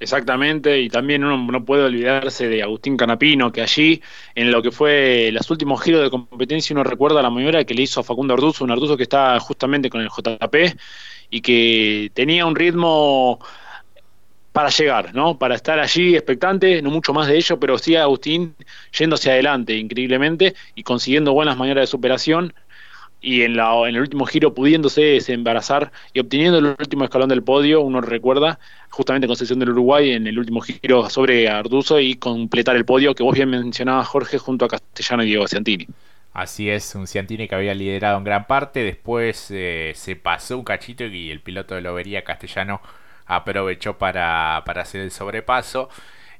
Exactamente, 0.00 0.80
y 0.80 0.90
también 0.90 1.24
uno 1.24 1.38
no 1.50 1.64
puede 1.64 1.84
olvidarse 1.84 2.48
de 2.48 2.62
Agustín 2.62 2.96
Canapino, 2.96 3.50
que 3.50 3.62
allí, 3.62 4.02
en 4.34 4.50
lo 4.50 4.60
que 4.60 4.70
fue 4.70 5.30
los 5.32 5.50
últimos 5.50 5.80
giros 5.82 6.02
de 6.02 6.10
competencia, 6.10 6.74
uno 6.74 6.84
recuerda 6.84 7.22
la 7.22 7.30
maniobra 7.30 7.64
que 7.64 7.74
le 7.74 7.82
hizo 7.82 8.00
a 8.00 8.04
Facundo 8.04 8.34
Arduzo, 8.34 8.64
un 8.64 8.72
Arduzo 8.72 8.96
que 8.96 9.04
está 9.04 9.40
justamente 9.40 9.88
con 9.88 10.02
el 10.02 10.08
JP 10.08 10.54
y 11.30 11.40
que 11.40 12.10
tenía 12.12 12.44
un 12.44 12.54
ritmo 12.54 13.38
para 14.54 14.68
llegar, 14.68 15.12
¿no? 15.16 15.36
Para 15.36 15.56
estar 15.56 15.80
allí 15.80 16.14
expectante, 16.14 16.80
no 16.80 16.88
mucho 16.88 17.12
más 17.12 17.26
de 17.26 17.36
ello, 17.36 17.58
pero 17.58 17.76
sí 17.76 17.96
Agustín 17.96 18.54
yendo 18.96 19.16
hacia 19.16 19.32
adelante 19.32 19.76
increíblemente 19.76 20.54
y 20.76 20.84
consiguiendo 20.84 21.32
buenas 21.32 21.56
maneras 21.56 21.82
de 21.82 21.86
superación 21.88 22.54
y 23.20 23.42
en, 23.42 23.56
la, 23.56 23.72
en 23.88 23.96
el 23.96 24.02
último 24.02 24.26
giro 24.26 24.54
pudiéndose 24.54 25.00
desembarazar 25.00 25.90
y 26.12 26.20
obteniendo 26.20 26.58
el 26.58 26.66
último 26.66 27.02
escalón 27.02 27.30
del 27.30 27.42
podio, 27.42 27.80
uno 27.80 28.00
recuerda 28.00 28.60
justamente 28.90 29.26
Concepción 29.26 29.58
del 29.58 29.70
Uruguay 29.70 30.12
en 30.12 30.28
el 30.28 30.38
último 30.38 30.60
giro 30.60 31.10
sobre 31.10 31.48
Arduzo 31.48 31.98
y 31.98 32.14
completar 32.14 32.76
el 32.76 32.84
podio 32.84 33.12
que 33.16 33.24
vos 33.24 33.34
bien 33.34 33.50
mencionabas 33.50 34.06
Jorge 34.06 34.38
junto 34.38 34.66
a 34.66 34.68
Castellano 34.68 35.24
y 35.24 35.26
Diego 35.26 35.48
Ciantini. 35.48 35.88
Así 36.32 36.70
es, 36.70 36.94
un 36.94 37.08
Ciantini 37.08 37.48
que 37.48 37.56
había 37.56 37.74
liderado 37.74 38.18
en 38.18 38.24
gran 38.24 38.46
parte, 38.46 38.84
después 38.84 39.48
eh, 39.50 39.94
se 39.96 40.14
pasó 40.14 40.56
un 40.56 40.64
cachito 40.64 41.04
y 41.06 41.32
el 41.32 41.40
piloto 41.40 41.74
de 41.74 41.80
Lobería 41.80 42.22
Castellano 42.22 42.80
aprovechó 43.26 43.98
para, 43.98 44.62
para 44.64 44.82
hacer 44.82 45.00
el 45.00 45.10
sobrepaso. 45.10 45.88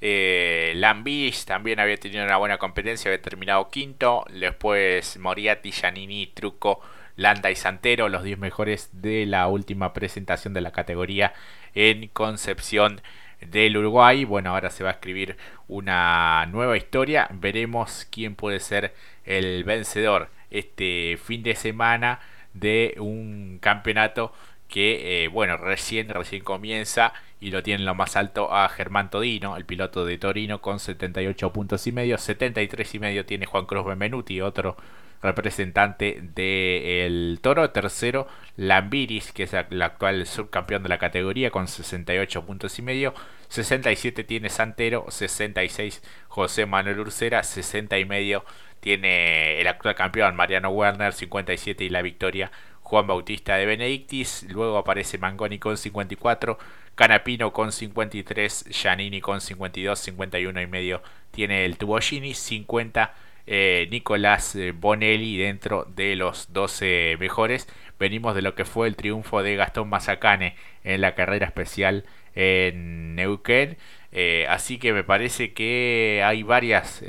Eh, 0.00 0.74
Lambis 0.76 1.46
también 1.46 1.80
había 1.80 1.96
tenido 1.96 2.24
una 2.24 2.36
buena 2.36 2.58
competencia, 2.58 3.10
había 3.10 3.22
terminado 3.22 3.70
quinto. 3.70 4.24
Después 4.30 5.16
Moriarty, 5.18 5.72
Giannini, 5.72 6.26
Truco, 6.26 6.80
Landa 7.16 7.50
y 7.50 7.56
Santero, 7.56 8.08
los 8.08 8.22
10 8.22 8.38
mejores 8.38 8.90
de 8.92 9.24
la 9.26 9.46
última 9.48 9.92
presentación 9.92 10.52
de 10.52 10.60
la 10.60 10.72
categoría 10.72 11.32
en 11.74 12.08
Concepción 12.08 13.00
del 13.40 13.76
Uruguay. 13.76 14.24
Bueno, 14.24 14.50
ahora 14.50 14.70
se 14.70 14.84
va 14.84 14.90
a 14.90 14.94
escribir 14.94 15.36
una 15.68 16.46
nueva 16.46 16.76
historia. 16.76 17.28
Veremos 17.32 18.06
quién 18.10 18.34
puede 18.34 18.60
ser 18.60 18.94
el 19.24 19.64
vencedor 19.64 20.28
este 20.50 21.18
fin 21.22 21.42
de 21.42 21.54
semana 21.54 22.20
de 22.52 22.94
un 22.98 23.58
campeonato 23.60 24.32
que, 24.68 25.24
eh, 25.24 25.28
bueno, 25.28 25.56
recién, 25.56 26.08
recién 26.08 26.42
comienza 26.42 27.12
y 27.40 27.50
lo 27.50 27.62
tiene 27.62 27.84
lo 27.84 27.94
más 27.94 28.16
alto 28.16 28.52
a 28.54 28.68
Germán 28.68 29.10
Todino, 29.10 29.56
el 29.56 29.64
piloto 29.64 30.04
de 30.04 30.18
Torino, 30.18 30.60
con 30.60 30.80
78 30.80 31.52
puntos 31.52 31.86
y 31.86 31.92
medio. 31.92 32.18
73 32.18 32.94
y 32.94 32.98
medio 32.98 33.26
tiene 33.26 33.46
Juan 33.46 33.66
Cruz 33.66 33.84
Benvenuti, 33.84 34.40
otro 34.40 34.76
representante 35.24 36.20
del 36.22 37.40
Toro. 37.42 37.70
Tercero, 37.70 38.28
Lambiris, 38.56 39.32
que 39.32 39.44
es 39.44 39.54
el 39.54 39.82
actual 39.82 40.26
subcampeón 40.26 40.84
de 40.84 40.88
la 40.88 40.98
categoría, 40.98 41.50
con 41.50 41.66
68 41.66 42.46
puntos 42.46 42.78
y 42.78 42.82
medio. 42.82 43.14
67 43.48 44.24
tiene 44.24 44.48
Santero, 44.50 45.06
66 45.08 46.02
José 46.28 46.66
Manuel 46.66 47.00
Ursera, 47.00 47.42
60 47.42 47.98
y 47.98 48.04
medio 48.04 48.44
tiene 48.84 49.62
el 49.62 49.66
actual 49.66 49.94
campeón 49.94 50.36
Mariano 50.36 50.68
Werner, 50.68 51.14
57 51.14 51.84
y 51.84 51.88
la 51.88 52.02
victoria 52.02 52.52
Juan 52.82 53.06
Bautista 53.06 53.56
de 53.56 53.64
Benedictis. 53.64 54.46
Luego 54.50 54.76
aparece 54.76 55.16
Mangoni 55.16 55.58
con 55.58 55.78
54. 55.78 56.58
Canapino 56.94 57.52
con 57.52 57.72
53, 57.72 58.66
Giannini 58.70 59.20
con 59.20 59.40
52, 59.40 59.98
51 59.98 60.60
y 60.60 60.66
medio 60.66 61.02
tiene 61.32 61.64
el 61.64 61.76
Tubogini, 61.76 62.34
50 62.34 63.14
eh, 63.46 63.88
Nicolás 63.90 64.54
eh, 64.56 64.72
Bonelli 64.72 65.36
dentro 65.36 65.86
de 65.94 66.16
los 66.16 66.52
12 66.52 67.16
mejores. 67.18 67.68
Venimos 67.98 68.34
de 68.34 68.42
lo 68.42 68.54
que 68.54 68.64
fue 68.64 68.88
el 68.88 68.96
triunfo 68.96 69.42
de 69.42 69.56
Gastón 69.56 69.88
Mazacane 69.88 70.56
en 70.82 71.00
la 71.00 71.14
carrera 71.14 71.46
especial 71.46 72.04
en 72.34 73.14
Neuquén. 73.14 73.76
Eh, 74.12 74.46
así 74.48 74.78
que 74.78 74.92
me 74.92 75.04
parece 75.04 75.52
que 75.52 76.22
hay 76.24 76.42
varias 76.42 77.02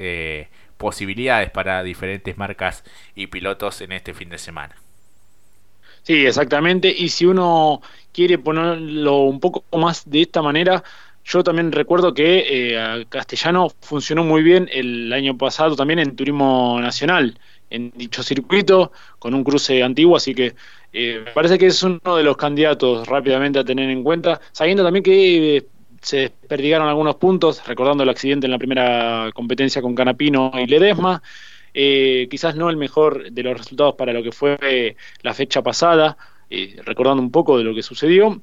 posibilidades 0.78 1.52
para 1.52 1.84
diferentes 1.84 2.38
marcas 2.38 2.84
y 3.16 3.28
pilotos 3.28 3.82
en 3.82 3.92
este 3.92 4.14
fin 4.14 4.30
de 4.30 4.38
semana. 4.38 4.76
Sí, 6.04 6.26
exactamente. 6.26 6.94
Y 6.96 7.10
si 7.10 7.26
uno 7.26 7.82
quiere 8.14 8.38
ponerlo 8.38 9.22
un 9.22 9.40
poco 9.40 9.64
más 9.76 10.08
de 10.08 10.22
esta 10.22 10.42
manera, 10.44 10.84
yo 11.26 11.44
también 11.44 11.72
recuerdo 11.72 12.14
que 12.14 12.46
eh, 12.48 13.06
Castellano 13.10 13.70
funcionó 13.82 14.24
muy 14.24 14.44
bien 14.44 14.70
el 14.72 15.12
año 15.12 15.36
pasado 15.36 15.76
también 15.76 15.98
en 15.98 16.16
Turismo 16.16 16.80
Nacional, 16.80 17.40
en 17.72 17.92
dicho 17.96 18.22
circuito, 18.22 18.92
con 19.18 19.34
un 19.34 19.44
cruce 19.44 19.82
antiguo, 19.82 20.16
así 20.16 20.36
que 20.36 20.54
eh, 20.94 21.24
me 21.26 21.32
parece 21.32 21.58
que 21.58 21.66
es 21.66 21.82
uno 21.82 22.16
de 22.16 22.22
los 22.22 22.38
candidatos 22.38 23.08
rápidamente 23.08 23.58
a 23.58 23.64
tener 23.64 23.90
en 23.90 24.04
cuenta, 24.04 24.40
sabiendo 24.52 24.84
también 24.84 25.02
que 25.02 25.58
eh, 25.58 25.66
se 26.00 26.18
desperdigaron 26.18 26.88
algunos 26.88 27.16
puntos, 27.16 27.66
recordando 27.66 28.04
el 28.04 28.10
accidente 28.10 28.46
en 28.46 28.52
la 28.52 28.60
primera 28.60 29.32
competencia 29.34 29.82
con 29.82 29.96
Canapino 29.96 30.52
y 30.54 30.68
Ledesma. 30.68 31.24
quizás 31.74 32.56
no 32.56 32.70
el 32.70 32.78
mejor 32.78 33.32
de 33.32 33.42
los 33.42 33.58
resultados 33.58 33.96
para 33.96 34.14
lo 34.14 34.22
que 34.22 34.32
fue 34.32 34.96
la 35.24 35.34
fecha 35.34 35.64
pasada, 35.64 36.18
recordando 36.84 37.24
un 37.24 37.32
poco 37.32 37.58
de 37.58 37.64
lo 37.64 37.74
que 37.74 37.82
sucedió. 37.82 38.40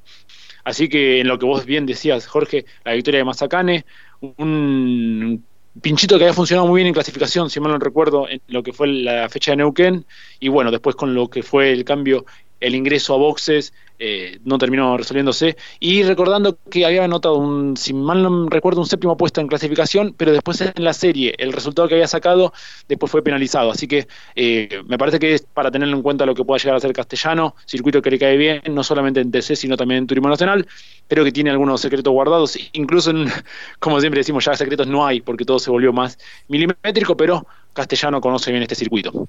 Así 0.63 0.87
que 0.89 1.21
en 1.21 1.27
lo 1.27 1.37
que 1.37 1.45
vos 1.45 1.65
bien 1.65 1.85
decías, 1.85 2.27
Jorge, 2.27 2.65
la 2.85 2.93
victoria 2.93 3.19
de 3.19 3.25
Mazacane, 3.25 3.85
un 4.19 5.43
pinchito 5.81 6.17
que 6.17 6.25
había 6.25 6.33
funcionado 6.33 6.67
muy 6.67 6.79
bien 6.79 6.87
en 6.87 6.93
clasificación, 6.93 7.49
si 7.49 7.59
mal 7.59 7.71
no 7.71 7.79
recuerdo, 7.79 8.29
en 8.29 8.41
lo 8.47 8.63
que 8.63 8.73
fue 8.73 8.87
la 8.87 9.27
fecha 9.29 9.51
de 9.51 9.57
Neuquén, 9.57 10.05
y 10.39 10.47
bueno, 10.47 10.71
después 10.71 10.95
con 10.95 11.13
lo 11.13 11.27
que 11.29 11.43
fue 11.43 11.71
el 11.71 11.83
cambio 11.83 12.25
el 12.63 12.75
ingreso 12.75 13.13
a 13.13 13.17
boxes 13.17 13.73
eh, 13.99 14.39
no 14.43 14.57
terminó 14.57 14.97
resolviéndose. 14.97 15.55
Y 15.79 16.03
recordando 16.03 16.57
que 16.69 16.85
había 16.85 17.03
anotado, 17.03 17.37
un, 17.37 17.77
si 17.77 17.93
mal 17.93 18.23
no 18.23 18.49
recuerdo, 18.49 18.79
un 18.79 18.87
séptimo 18.87 19.17
puesto 19.17 19.41
en 19.41 19.47
clasificación, 19.47 20.15
pero 20.17 20.31
después 20.31 20.61
en 20.61 20.83
la 20.83 20.93
serie, 20.93 21.35
el 21.37 21.53
resultado 21.53 21.87
que 21.87 21.95
había 21.95 22.07
sacado, 22.07 22.53
después 22.87 23.11
fue 23.11 23.21
penalizado. 23.21 23.71
Así 23.71 23.87
que 23.87 24.07
eh, 24.35 24.81
me 24.87 24.97
parece 24.97 25.19
que 25.19 25.33
es 25.33 25.41
para 25.41 25.71
tenerlo 25.71 25.95
en 25.95 26.03
cuenta 26.03 26.25
lo 26.25 26.33
que 26.35 26.43
pueda 26.43 26.57
llegar 26.57 26.77
a 26.77 26.79
ser 26.79 26.93
castellano, 26.93 27.55
circuito 27.65 28.01
que 28.01 28.11
le 28.11 28.19
cae 28.19 28.37
bien, 28.37 28.61
no 28.71 28.83
solamente 28.83 29.19
en 29.19 29.29
TC, 29.29 29.55
sino 29.55 29.75
también 29.77 29.99
en 29.99 30.07
Turismo 30.07 30.29
Nacional. 30.29 30.65
Creo 31.07 31.25
que 31.25 31.31
tiene 31.31 31.49
algunos 31.49 31.81
secretos 31.81 32.11
guardados, 32.13 32.57
incluso 32.71 33.11
en, 33.11 33.27
como 33.79 33.99
siempre 33.99 34.19
decimos, 34.19 34.45
ya 34.45 34.55
secretos 34.55 34.87
no 34.87 35.05
hay, 35.05 35.21
porque 35.21 35.45
todo 35.45 35.59
se 35.59 35.69
volvió 35.69 35.91
más 35.91 36.17
milimétrico, 36.47 37.17
pero 37.17 37.45
castellano 37.73 38.21
conoce 38.21 38.51
bien 38.51 38.63
este 38.63 38.75
circuito. 38.75 39.27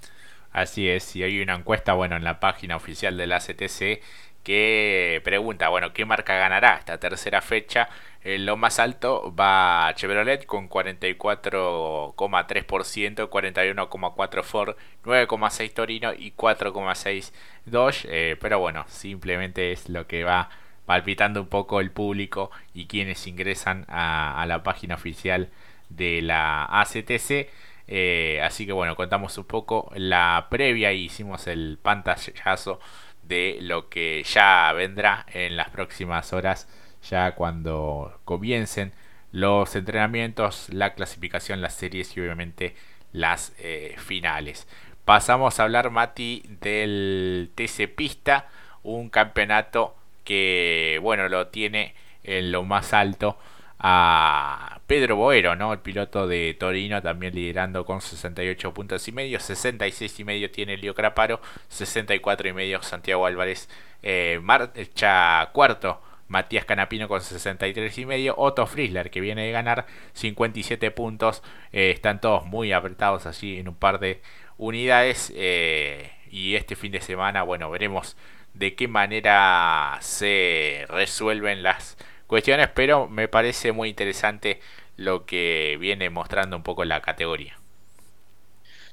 Así 0.55 0.89
es, 0.89 1.15
y 1.17 1.23
hay 1.25 1.41
una 1.43 1.55
encuesta, 1.57 1.95
bueno, 1.95 2.17
en 2.17 2.25
la 2.25 2.39
página 2.41 2.77
oficial 2.77 3.17
de 3.17 3.27
la 3.27 3.41
CTC 3.41 4.01
que 4.45 5.21
pregunta, 5.25 5.69
bueno, 5.69 5.93
¿qué 5.93 6.05
marca 6.05 6.37
ganará 6.37 6.77
esta 6.77 6.99
tercera 6.99 7.41
fecha? 7.41 7.89
En 8.23 8.47
lo 8.47 8.57
más 8.57 8.79
alto 8.79 9.35
va 9.35 9.93
Chevrolet 9.97 10.47
con 10.47 10.69
44,3%, 10.69 13.29
41,4% 13.29 14.43
Ford, 14.45 14.77
9,6% 15.05 15.75
Torino 15.75 16.13
y 16.15 16.33
4,6% 16.33 17.33
Dodge. 17.65 18.07
Eh, 18.09 18.37
pero 18.41 18.59
bueno, 18.61 18.85
simplemente 18.89 19.73
es 19.73 19.89
lo 19.89 20.07
que 20.07 20.23
va 20.25 20.51
palpitando 20.87 21.41
un 21.43 21.49
poco 21.49 21.81
el 21.81 21.91
público 21.91 22.51
y 22.75 22.87
quienes 22.87 23.27
ingresan 23.27 23.87
a, 23.89 24.41
a 24.41 24.47
la 24.47 24.63
página 24.63 24.95
oficial 24.95 25.51
de 25.89 26.23
la 26.23 26.65
ACTC. 26.67 27.49
Eh, 27.87 28.41
así 28.43 28.67
que 28.67 28.73
bueno, 28.73 28.97
contamos 28.97 29.37
un 29.38 29.45
poco 29.45 29.91
la 29.95 30.47
previa 30.50 30.93
y 30.93 31.05
hicimos 31.05 31.47
el 31.47 31.79
pantallazo 31.83 32.81
de 33.23 33.59
lo 33.61 33.88
que 33.88 34.23
ya 34.25 34.73
vendrá 34.73 35.26
en 35.33 35.57
las 35.57 35.71
próximas 35.71 36.33
horas, 36.33 36.69
ya 37.03 37.35
cuando 37.35 38.21
comiencen 38.25 38.93
los 39.33 39.75
entrenamientos, 39.76 40.69
la 40.71 40.95
clasificación, 40.95 41.61
las 41.61 41.75
series 41.75 42.17
y 42.17 42.21
obviamente 42.21 42.76
las 43.12 43.53
eh, 43.59 43.97
finales. 43.99 44.67
Pasamos 45.05 45.59
a 45.59 45.64
hablar, 45.64 45.91
Mati, 45.91 46.45
del 46.61 47.50
TC 47.55 47.88
Pista, 47.95 48.49
un 48.83 49.11
campeonato 49.11 49.97
que, 50.25 50.99
bueno, 51.03 51.29
lo 51.29 51.49
tiene 51.49 51.95
en 52.23 52.53
lo 52.53 52.64
más 52.64 52.95
alto 52.95 53.38
a 53.87 54.81
Pedro 54.87 55.17
Boero, 55.17 55.57
¿no? 55.57 55.75
El 55.75 55.81
piloto 55.81 56.26
de 56.26 56.57
Torino 56.59 57.03
también 57.03 57.35
liderando 57.35 57.85
con 57.85 58.00
68 58.00 58.73
puntos 58.73 59.07
y 59.09 59.12
medio, 59.12 59.38
66 59.38 60.21
y 60.21 60.25
medio 60.25 60.50
tiene 60.50 60.79
Leo 60.79 60.95
Craparo, 60.95 61.43
64 61.69 62.49
y 62.49 62.53
medio 62.55 62.83
Santiago 62.83 63.26
Álvarez, 63.26 63.69
eh, 64.03 64.41
marcha 64.43 65.50
cuarto 65.53 66.00
Matías 66.29 66.64
Canapino 66.64 67.09
con 67.09 67.21
63 67.21 67.99
y 67.99 68.07
medio, 68.07 68.35
Otto 68.38 68.67
Friesler 68.67 69.11
que 69.11 69.21
viene 69.21 69.44
de 69.44 69.53
ganar 69.53 69.85
57 70.14 70.90
puntos, 70.90 71.42
eh, 71.70 71.90
están 71.90 72.23
todos 72.23 72.47
muy 72.47 72.73
apretados 72.73 73.27
allí 73.27 73.59
en 73.59 73.68
un 73.68 73.75
par 73.75 73.99
de 73.99 74.23
unidades 74.57 75.31
eh, 75.37 76.11
y 76.31 76.55
este 76.55 76.75
fin 76.75 76.90
de 76.90 77.03
semana, 77.03 77.42
bueno, 77.42 77.68
veremos 77.68 78.16
de 78.55 78.75
qué 78.77 78.88
manera 78.88 79.99
se 80.01 80.87
resuelven 80.88 81.62
las 81.62 81.99
cuestiones, 82.35 82.68
pero 82.75 83.09
me 83.09 83.29
parece 83.29 83.70
muy 83.70 83.88
interesante 83.88 84.61
lo 84.97 85.25
que 85.25 85.77
viene 85.79 86.11
mostrando 86.11 86.57
un 86.57 86.64
poco 86.64 86.85
la 86.85 87.01
categoría. 87.01 87.57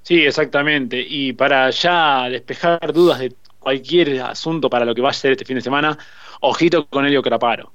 Sí, 0.03 0.23
exactamente. 0.23 1.03
Y 1.07 1.33
para 1.33 1.71
ya 1.71 2.29
despejar 2.29 2.93
dudas 2.93 3.17
de 3.17 3.33
cualquier 3.57 4.21
asunto 4.21 4.69
para 4.69 4.85
lo 4.85 4.93
que 4.93 5.01
va 5.01 5.09
a 5.09 5.13
ser 5.13 5.31
este 5.31 5.45
fin 5.45 5.55
de 5.55 5.61
semana, 5.61 5.97
ojito 6.41 6.85
con 6.85 7.03
Helio 7.03 7.23
Craparo. 7.23 7.71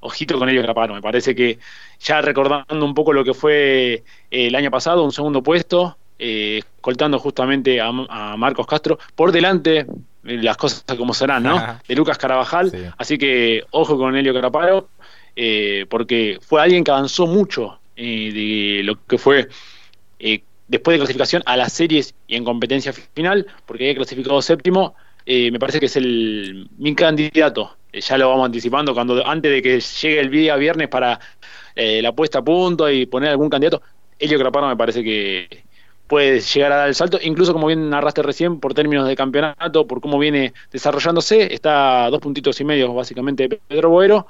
Ojito 0.00 0.38
con 0.38 0.50
Helio 0.50 0.62
Craparo. 0.62 0.92
Me 0.92 1.00
parece 1.00 1.34
que 1.34 1.58
ya 2.00 2.20
recordando 2.20 2.84
un 2.84 2.92
poco 2.92 3.14
lo 3.14 3.24
que 3.24 3.32
fue 3.32 3.94
eh, 3.94 4.02
el 4.30 4.54
año 4.54 4.70
pasado, 4.70 5.04
un 5.04 5.12
segundo 5.12 5.42
puesto, 5.42 5.96
eh, 6.18 6.62
escoltando 6.76 7.18
justamente 7.18 7.80
a, 7.80 7.92
Marcos 8.36 8.66
Castro, 8.66 8.98
por 9.14 9.32
delante, 9.32 9.86
eh, 10.24 10.42
las 10.42 10.58
cosas 10.58 10.84
como 10.98 11.14
serán, 11.14 11.44
¿no? 11.44 11.78
De 11.88 11.94
Lucas 11.94 12.18
Carabajal. 12.18 12.92
Así 12.98 13.16
que 13.16 13.64
ojo 13.70 13.96
con 13.96 14.14
Helio 14.14 14.34
Craparo. 14.34 14.88
Eh, 15.40 15.86
porque 15.88 16.40
fue 16.42 16.60
alguien 16.60 16.82
que 16.82 16.90
avanzó 16.90 17.28
mucho 17.28 17.78
eh, 17.94 18.32
de 18.32 18.82
lo 18.82 18.98
que 19.06 19.18
fue 19.18 19.46
eh, 20.18 20.42
después 20.66 20.94
de 20.94 20.98
clasificación 20.98 21.44
a 21.46 21.56
las 21.56 21.72
series 21.72 22.12
y 22.26 22.34
en 22.34 22.42
competencia 22.42 22.92
final, 22.92 23.46
porque 23.64 23.84
había 23.84 23.94
clasificado 23.94 24.42
séptimo, 24.42 24.96
me 25.24 25.58
parece 25.60 25.78
que 25.78 25.86
es 25.86 25.96
el 25.96 26.68
mi 26.78 26.92
candidato. 26.96 27.76
ya 27.92 28.18
lo 28.18 28.30
vamos 28.30 28.46
anticipando 28.46 28.94
cuando 28.94 29.24
antes 29.24 29.52
de 29.52 29.62
que 29.62 29.78
llegue 29.78 30.20
el 30.20 30.30
día 30.30 30.56
viernes 30.56 30.88
para 30.88 31.20
la 31.76 32.12
puesta 32.12 32.40
a 32.40 32.42
punto 32.42 32.90
y 32.90 33.06
poner 33.06 33.30
algún 33.30 33.48
candidato, 33.48 33.80
Elio 34.18 34.40
Craparo 34.40 34.66
me 34.66 34.76
parece 34.76 35.04
que 35.04 35.62
puede 36.08 36.40
llegar 36.40 36.72
a 36.72 36.76
dar 36.78 36.88
el 36.88 36.94
salto, 36.96 37.18
incluso 37.22 37.52
como 37.52 37.68
bien 37.68 37.90
narraste 37.90 38.22
recién, 38.22 38.58
por 38.58 38.74
términos 38.74 39.06
de 39.06 39.14
campeonato, 39.14 39.86
por 39.86 40.00
cómo 40.00 40.18
viene 40.18 40.52
desarrollándose, 40.72 41.54
está 41.54 42.06
a 42.06 42.10
dos 42.10 42.20
puntitos 42.20 42.60
y 42.60 42.64
medio 42.64 42.92
básicamente 42.92 43.48
Pedro 43.48 43.90
Boero, 43.90 44.26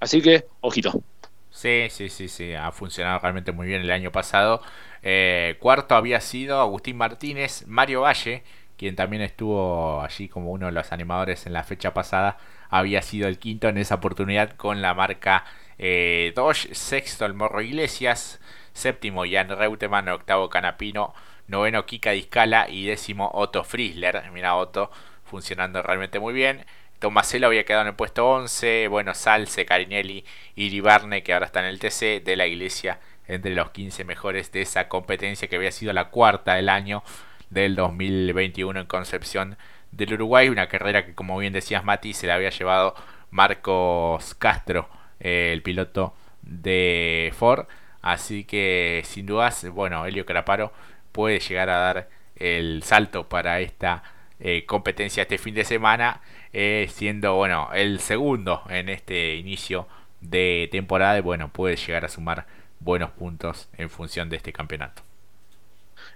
Así 0.00 0.22
que, 0.22 0.44
ojito. 0.60 1.02
Sí, 1.50 1.88
sí, 1.90 2.08
sí, 2.08 2.28
sí, 2.28 2.54
ha 2.54 2.70
funcionado 2.72 3.18
realmente 3.18 3.52
muy 3.52 3.66
bien 3.66 3.82
el 3.82 3.90
año 3.90 4.12
pasado. 4.12 4.62
Eh, 5.02 5.56
cuarto 5.60 5.94
había 5.94 6.20
sido 6.20 6.60
Agustín 6.60 6.96
Martínez, 6.96 7.64
Mario 7.66 8.02
Valle, 8.02 8.44
quien 8.76 8.96
también 8.96 9.22
estuvo 9.22 10.00
allí 10.00 10.28
como 10.28 10.52
uno 10.52 10.66
de 10.66 10.72
los 10.72 10.92
animadores 10.92 11.46
en 11.46 11.52
la 11.52 11.64
fecha 11.64 11.92
pasada, 11.92 12.38
había 12.70 13.02
sido 13.02 13.28
el 13.28 13.38
quinto 13.38 13.68
en 13.68 13.78
esa 13.78 13.96
oportunidad 13.96 14.52
con 14.56 14.80
la 14.80 14.94
marca 14.94 15.44
eh, 15.78 16.32
sexto 16.72 17.26
el 17.26 17.34
Morro 17.34 17.60
Iglesias, 17.62 18.40
séptimo 18.72 19.24
Jan 19.30 19.48
Reutemann, 19.48 20.08
octavo 20.08 20.48
Canapino, 20.50 21.14
noveno 21.48 21.86
Kika 21.86 22.12
Discala 22.12 22.68
y 22.68 22.86
décimo 22.86 23.30
Otto 23.34 23.64
Friesler. 23.64 24.30
Mira 24.32 24.56
Otto 24.56 24.90
funcionando 25.24 25.82
realmente 25.82 26.20
muy 26.20 26.32
bien. 26.34 26.64
Tomaselo 27.00 27.46
había 27.46 27.64
quedado 27.64 27.82
en 27.82 27.88
el 27.88 27.94
puesto 27.94 28.28
11, 28.28 28.88
bueno, 28.88 29.14
Salce, 29.14 29.64
Carinelli 29.64 30.24
y 30.54 30.68
Ribarne, 30.68 31.22
que 31.22 31.32
ahora 31.32 31.46
está 31.46 31.60
en 31.60 31.66
el 31.66 31.80
TC 31.80 32.22
de 32.22 32.36
la 32.36 32.46
Iglesia, 32.46 33.00
entre 33.26 33.54
los 33.54 33.70
15 33.70 34.04
mejores 34.04 34.52
de 34.52 34.60
esa 34.60 34.88
competencia 34.88 35.48
que 35.48 35.56
había 35.56 35.72
sido 35.72 35.92
la 35.94 36.10
cuarta 36.10 36.54
del 36.54 36.68
año 36.68 37.02
del 37.48 37.74
2021 37.74 38.80
en 38.80 38.86
Concepción 38.86 39.56
del 39.92 40.12
Uruguay, 40.14 40.50
una 40.50 40.68
carrera 40.68 41.06
que 41.06 41.14
como 41.14 41.38
bien 41.38 41.54
decías 41.54 41.84
Mati, 41.84 42.12
se 42.12 42.26
la 42.26 42.34
había 42.34 42.50
llevado 42.50 42.94
Marcos 43.30 44.34
Castro, 44.34 44.88
eh, 45.20 45.50
el 45.54 45.62
piloto 45.62 46.14
de 46.42 47.32
Ford, 47.36 47.66
así 48.02 48.44
que 48.44 49.02
sin 49.04 49.24
dudas, 49.24 49.66
bueno, 49.70 50.04
Helio 50.04 50.26
Caraparo 50.26 50.72
puede 51.12 51.40
llegar 51.40 51.70
a 51.70 51.78
dar 51.78 52.08
el 52.36 52.82
salto 52.82 53.28
para 53.28 53.60
esta 53.60 54.02
eh, 54.38 54.64
competencia 54.66 55.22
este 55.22 55.38
fin 55.38 55.54
de 55.54 55.64
semana 55.64 56.20
eh, 56.52 56.88
siendo 56.92 57.34
bueno 57.34 57.68
el 57.74 58.00
segundo 58.00 58.62
en 58.68 58.88
este 58.88 59.36
inicio 59.36 59.86
de 60.20 60.68
temporada 60.70 61.18
y 61.18 61.20
bueno 61.20 61.48
puede 61.52 61.76
llegar 61.76 62.04
a 62.04 62.08
sumar 62.08 62.46
buenos 62.80 63.10
puntos 63.10 63.68
en 63.76 63.90
función 63.90 64.28
de 64.28 64.36
este 64.36 64.52
campeonato. 64.52 65.02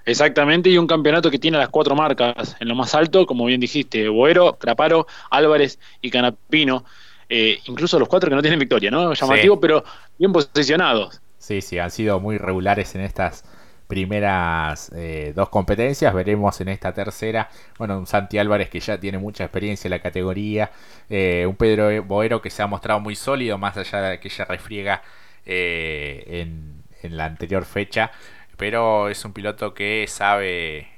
Exactamente, 0.06 0.68
y 0.68 0.76
un 0.76 0.86
campeonato 0.86 1.30
que 1.30 1.38
tiene 1.38 1.56
las 1.56 1.68
cuatro 1.68 1.94
marcas 1.94 2.56
en 2.60 2.68
lo 2.68 2.74
más 2.74 2.94
alto, 2.94 3.24
como 3.26 3.46
bien 3.46 3.60
dijiste, 3.60 4.08
Boero, 4.08 4.56
Craparo, 4.58 5.06
Álvarez 5.30 5.78
y 6.02 6.10
Canapino, 6.10 6.84
eh, 7.28 7.58
incluso 7.66 7.98
los 7.98 8.08
cuatro 8.08 8.28
que 8.28 8.36
no 8.36 8.42
tienen 8.42 8.58
victoria, 8.58 8.90
¿no? 8.90 9.14
Llamativo, 9.14 9.58
pero 9.58 9.84
bien 10.18 10.32
posicionados. 10.32 11.20
Sí, 11.38 11.60
sí, 11.60 11.78
han 11.78 11.90
sido 11.90 12.20
muy 12.20 12.38
regulares 12.38 12.94
en 12.94 13.02
estas 13.02 13.44
primeras 13.86 14.90
eh, 14.94 15.32
dos 15.34 15.48
competencias. 15.48 16.12
Veremos 16.14 16.60
en 16.60 16.68
esta 16.68 16.92
tercera, 16.92 17.48
bueno, 17.78 17.98
un 17.98 18.06
Santi 18.06 18.38
Álvarez 18.38 18.70
que 18.70 18.80
ya 18.80 18.98
tiene 18.98 19.18
mucha 19.18 19.44
experiencia 19.44 19.88
en 19.88 19.90
la 19.90 20.00
categoría, 20.00 20.70
eh, 21.10 21.46
un 21.48 21.56
Pedro 21.56 22.02
Boero 22.04 22.40
que 22.42 22.50
se 22.50 22.62
ha 22.62 22.66
mostrado 22.66 23.00
muy 23.00 23.14
sólido, 23.16 23.58
más 23.58 23.76
allá 23.76 24.00
de 24.00 24.14
aquella 24.14 24.44
refriega 24.46 25.02
eh, 25.46 26.24
en, 26.28 26.82
en, 27.02 27.16
la 27.16 27.26
anterior 27.26 27.64
fecha. 27.64 28.10
Pero 28.56 29.08
es 29.08 29.24
un 29.24 29.32
piloto 29.32 29.74
que 29.74 30.06
sabe 30.08 30.88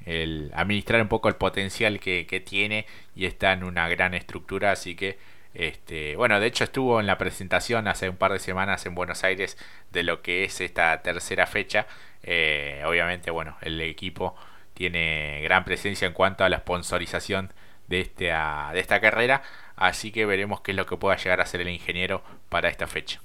administrar 0.53 1.01
un 1.01 1.07
poco 1.07 1.27
el 1.27 1.35
potencial 1.35 1.99
que 1.99 2.43
tiene 2.45 2.85
y 3.15 3.25
está 3.25 3.53
en 3.53 3.63
una 3.63 3.89
gran 3.89 4.13
estructura. 4.13 4.71
Así 4.71 4.95
que 4.95 5.17
este, 5.57 6.15
bueno, 6.15 6.39
de 6.39 6.45
hecho 6.45 6.63
estuvo 6.63 6.99
en 6.99 7.07
la 7.07 7.17
presentación 7.17 7.87
hace 7.87 8.09
un 8.09 8.15
par 8.15 8.31
de 8.31 8.37
semanas 8.37 8.85
en 8.85 8.93
Buenos 8.93 9.23
Aires 9.23 9.57
de 9.91 10.03
lo 10.03 10.21
que 10.21 10.43
es 10.43 10.61
esta 10.61 11.01
tercera 11.01 11.47
fecha. 11.47 11.87
Eh, 12.21 12.83
obviamente, 12.85 13.31
bueno, 13.31 13.57
el 13.61 13.81
equipo 13.81 14.35
tiene 14.75 15.41
gran 15.41 15.65
presencia 15.65 16.07
en 16.07 16.13
cuanto 16.13 16.43
a 16.43 16.49
la 16.49 16.59
sponsorización 16.59 17.51
de, 17.87 18.01
este, 18.01 18.25
de 18.25 18.79
esta 18.79 19.01
carrera, 19.01 19.41
así 19.75 20.11
que 20.11 20.27
veremos 20.27 20.61
qué 20.61 20.71
es 20.71 20.77
lo 20.77 20.85
que 20.85 20.97
pueda 20.97 21.17
llegar 21.17 21.39
a 21.39 21.43
hacer 21.43 21.61
el 21.61 21.69
ingeniero 21.69 22.21
para 22.49 22.69
esta 22.69 22.85
fecha. 22.85 23.19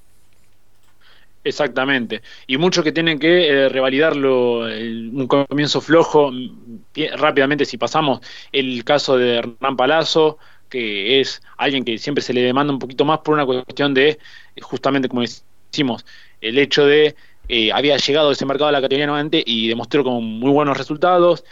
Exactamente. 1.45 2.23
Y 2.47 2.57
muchos 2.57 2.83
que 2.83 2.92
tienen 2.92 3.18
que 3.18 3.49
eh, 3.49 3.68
revalidarlo, 3.68 4.61
un 4.61 5.27
comienzo 5.27 5.83
flojo, 5.83 6.31
rápidamente 7.16 7.66
si 7.66 7.77
pasamos 7.77 8.21
el 8.53 8.85
caso 8.85 9.18
de 9.18 9.37
Hernán 9.37 9.77
Palazzo, 9.77 10.38
que 10.72 11.20
es 11.20 11.42
alguien 11.58 11.85
que 11.85 11.98
siempre 11.98 12.22
se 12.22 12.32
le 12.32 12.40
demanda 12.40 12.72
un 12.72 12.78
poquito 12.78 13.04
más 13.04 13.18
por 13.18 13.35
una 13.35 13.44
cuestión 13.44 13.92
de, 13.92 14.18
justamente 14.62 15.08
como 15.08 15.22
decimos, 15.22 16.06
el 16.40 16.58
hecho 16.58 16.87
de 16.87 17.14
eh, 17.48 17.70
había 17.72 17.98
llegado 17.98 18.32
ese 18.32 18.46
mercado 18.46 18.68
a 18.68 18.72
la 18.72 18.80
categoría 18.80 19.06
nuevamente 19.06 19.42
y 19.46 19.68
demostró 19.68 20.02
con 20.02 20.24
muy 20.24 20.50
buenos 20.50 20.76
resultados. 20.78 21.44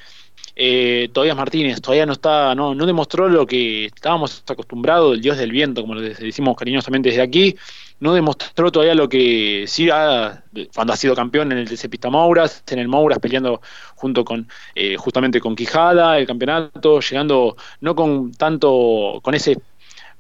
Eh, 0.57 1.11
Todavía 1.13 1.35
Martínez 1.35 1.81
todavía 1.81 2.07
no 2.07 2.15
está, 2.15 2.55
no, 2.55 2.75
no 2.75 2.87
demostró 2.87 3.29
lo 3.29 3.47
que 3.47 3.87
estábamos 3.87 4.43
acostumbrados, 4.47 5.15
el 5.15 5.21
dios 5.21 5.37
del 5.37 5.53
viento, 5.53 5.83
como 5.83 5.95
lo 5.95 6.01
decimos 6.01 6.57
cariñosamente 6.57 7.11
desde 7.11 7.23
aquí 7.23 7.57
no 8.01 8.15
demostró 8.15 8.73
todavía 8.73 8.95
lo 8.95 9.09
que 9.09 9.65
sí 9.67 9.89
ha, 9.91 10.43
cuando 10.75 10.93
ha 10.93 10.97
sido 10.97 11.15
campeón 11.15 11.53
en 11.53 11.59
el 11.59 11.69
TC 11.69 11.89
Pista 11.89 12.11
Mouras, 12.11 12.65
en 12.69 12.79
el 12.79 12.89
Mouras 12.89 13.19
peleando 13.19 13.61
junto 13.95 14.25
con 14.25 14.49
eh, 14.75 14.97
justamente 14.97 15.41
con 15.41 15.55
Quijada, 15.55 16.19
el 16.19 16.27
campeonato, 16.27 17.01
llegando 17.01 17.57
no 17.81 17.95
con 17.95 18.33
tanto, 18.33 19.21
con 19.23 19.35
ese 19.35 19.59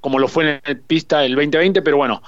como 0.00 0.18
lo 0.18 0.28
fue 0.28 0.44
en 0.44 0.60
el 0.64 0.80
pista 0.80 1.24
el 1.24 1.34
2020, 1.34 1.82
pero 1.82 1.96
bueno, 1.96 2.22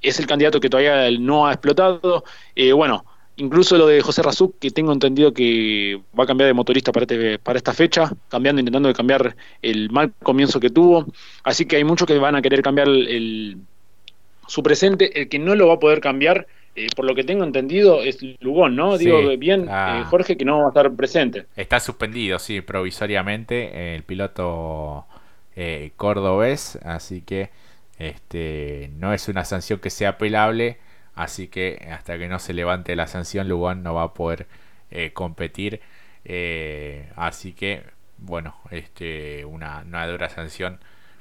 es 0.00 0.18
el 0.18 0.26
candidato 0.26 0.60
que 0.60 0.70
todavía 0.70 1.10
no 1.18 1.46
ha 1.46 1.52
explotado. 1.52 2.24
Eh, 2.54 2.72
bueno, 2.72 3.04
incluso 3.36 3.76
lo 3.76 3.86
de 3.86 4.00
José 4.00 4.22
Razuk, 4.22 4.58
que 4.58 4.70
tengo 4.70 4.92
entendido 4.92 5.32
que 5.32 6.00
va 6.18 6.24
a 6.24 6.26
cambiar 6.26 6.48
de 6.48 6.54
motorista 6.54 6.90
para, 6.90 7.04
este, 7.04 7.38
para 7.38 7.58
esta 7.58 7.74
fecha, 7.74 8.10
cambiando, 8.28 8.60
intentando 8.60 8.92
cambiar 8.94 9.36
el 9.60 9.90
mal 9.90 10.12
comienzo 10.22 10.58
que 10.58 10.70
tuvo. 10.70 11.06
Así 11.42 11.66
que 11.66 11.76
hay 11.76 11.84
muchos 11.84 12.06
que 12.06 12.18
van 12.18 12.34
a 12.34 12.42
querer 12.42 12.62
cambiar 12.62 12.88
el 12.88 13.58
su 14.48 14.62
presente, 14.62 15.20
el 15.20 15.28
que 15.28 15.38
no 15.38 15.54
lo 15.54 15.68
va 15.68 15.74
a 15.74 15.78
poder 15.78 16.00
cambiar, 16.00 16.46
eh, 16.74 16.86
por 16.96 17.04
lo 17.04 17.14
que 17.14 17.22
tengo 17.22 17.44
entendido, 17.44 18.02
es 18.02 18.18
Lugón, 18.40 18.74
¿no? 18.76 18.96
Digo 18.98 19.36
bien, 19.36 19.68
eh, 19.70 20.04
Jorge, 20.08 20.36
que 20.36 20.44
no 20.44 20.60
va 20.60 20.64
a 20.66 20.68
estar 20.68 20.90
presente. 20.94 21.46
Está 21.54 21.80
suspendido, 21.80 22.38
sí, 22.38 22.60
provisoriamente 22.62 23.94
el 23.94 24.02
piloto 24.04 25.06
eh, 25.54 25.92
cordobés, 25.96 26.76
así 26.84 27.20
que 27.20 27.50
este 27.98 28.90
no 28.96 29.12
es 29.12 29.28
una 29.28 29.44
sanción 29.44 29.80
que 29.80 29.90
sea 29.90 30.10
apelable, 30.10 30.78
así 31.14 31.48
que 31.48 31.86
hasta 31.92 32.16
que 32.16 32.28
no 32.28 32.38
se 32.38 32.54
levante 32.54 32.96
la 32.96 33.06
sanción, 33.06 33.48
Lugón 33.48 33.82
no 33.82 33.94
va 33.94 34.04
a 34.04 34.14
poder 34.14 34.46
competir, 35.12 35.82
así 37.16 37.52
que 37.52 37.82
bueno, 38.16 38.56
este 38.70 39.44
una, 39.44 39.82
una 39.86 40.06
dura 40.06 40.30
sanción 40.30 40.80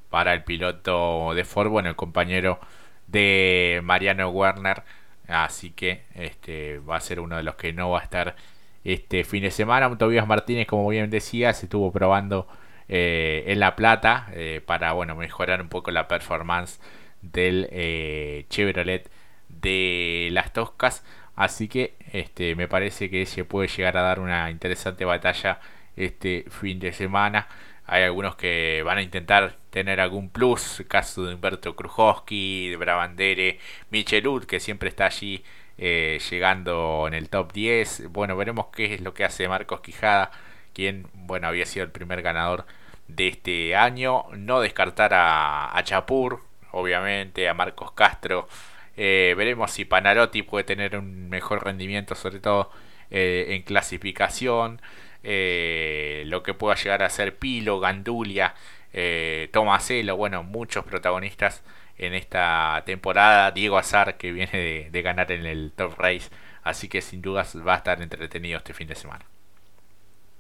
para 0.10 0.34
el 0.34 0.44
piloto 0.44 1.34
de 1.34 1.44
Ford, 1.44 1.70
bueno, 1.70 1.90
el 1.90 1.96
compañero 1.96 2.60
de 3.08 3.82
Mariano 3.84 4.30
Werner. 4.30 4.84
Así 5.28 5.72
que 5.72 6.04
este 6.16 6.80
va 6.80 6.98
a 6.98 7.02
ser 7.02 7.20
uno 7.20 7.36
de 7.38 7.44
los 7.44 7.56
que 7.56 7.74
no 7.74 7.90
va 7.92 8.00
a 8.00 8.04
estar 8.04 8.36
este 8.84 9.24
fin 9.24 9.44
de 9.44 9.52
semana. 9.52 9.98
Tobias 9.98 10.28
Martínez, 10.28 10.68
como 10.68 10.88
bien 10.88 11.10
decía, 11.10 11.54
se 11.54 11.66
estuvo 11.66 11.92
probando 11.92 12.48
eh, 12.88 13.44
en 13.48 13.60
La 13.60 13.76
Plata 13.76 14.28
eh, 14.34 14.62
para 14.66 14.94
bueno 14.94 15.16
mejorar 15.16 15.62
un 15.62 15.70
poco 15.70 15.92
la 15.92 16.08
performance 16.08 16.80
del 17.22 17.68
eh, 17.72 18.46
Chevrolet 18.50 19.10
de 19.50 20.30
las 20.32 20.54
Toscas. 20.54 21.04
Así 21.36 21.68
que 21.68 21.96
este 22.14 22.56
me 22.56 22.68
parece 22.68 23.10
que 23.10 23.26
se 23.26 23.46
puede 23.46 23.68
llegar 23.68 23.98
a 23.98 24.02
dar 24.02 24.20
una 24.20 24.50
interesante 24.50 25.06
batalla 25.06 25.60
este 25.98 26.46
fin 26.50 26.80
de 26.80 26.94
semana. 26.94 27.48
Hay 27.88 28.04
algunos 28.04 28.36
que 28.36 28.84
van 28.86 28.98
a 28.98 29.02
intentar 29.02 29.56
tener 29.70 30.02
algún 30.02 30.30
plus, 30.30 30.84
caso 30.90 31.24
de 31.26 31.34
Humberto 31.34 31.76
Krujowski, 31.76 32.70
de 32.70 32.76
Brabandere, 32.76 33.60
Michelud, 33.92 34.44
que 34.44 34.60
siempre 34.60 34.90
está 34.90 35.06
allí 35.06 35.44
eh, 35.78 36.20
llegando 36.30 37.06
en 37.08 37.14
el 37.14 37.30
top 37.30 37.54
10. 37.54 38.10
Bueno, 38.10 38.36
veremos 38.36 38.68
qué 38.76 38.94
es 38.94 39.02
lo 39.02 39.14
que 39.14 39.24
hace 39.24 39.48
Marcos 39.48 39.80
Quijada, 39.82 40.32
quien, 40.74 41.08
bueno, 41.14 41.48
había 41.48 41.66
sido 41.66 41.86
el 41.86 41.92
primer 41.92 42.22
ganador 42.22 42.66
de 43.08 43.30
este 43.30 43.76
año. 43.76 44.26
No 44.36 44.60
descartar 44.60 45.12
a, 45.14 45.80
Chapur, 45.84 46.42
obviamente, 46.72 47.48
a 47.48 47.54
Marcos 47.54 47.94
Castro. 47.94 48.50
Eh, 48.98 49.34
veremos 49.38 49.72
si 49.72 49.86
Panarotti 49.86 50.42
puede 50.42 50.66
tener 50.66 50.98
un 50.98 51.30
mejor 51.30 51.64
rendimiento, 51.64 52.16
sobre 52.16 52.40
todo 52.40 52.72
eh, 53.12 53.46
en 53.50 53.62
clasificación. 53.62 54.82
Eh, 55.30 56.24
lo 56.28 56.42
que 56.42 56.54
pueda 56.54 56.76
llegar 56.76 57.04
a 57.04 57.10
ser 57.10 57.36
Pilo, 57.36 57.82
Gandulia, 57.82 58.56
eh, 58.94 59.50
Tomaselo, 59.52 60.16
bueno, 60.16 60.42
muchos 60.42 60.86
protagonistas 60.86 61.64
en 61.98 62.14
esta 62.14 62.82
temporada. 62.86 63.52
Diego 63.52 63.78
Azar, 63.78 64.16
que 64.16 64.32
viene 64.32 64.90
de, 64.90 65.02
ganar 65.02 65.30
en 65.34 65.46
el 65.46 65.74
Top 65.76 66.00
Race, 66.00 66.30
así 66.64 66.88
que 66.88 67.02
sin 67.02 67.22
dudas 67.22 67.58
va 67.58 67.74
a 67.74 67.78
estar 67.78 68.02
entretenido 68.02 68.58
este 68.58 68.74
fin 68.74 68.88
de 68.88 68.96
semana. 68.96 69.26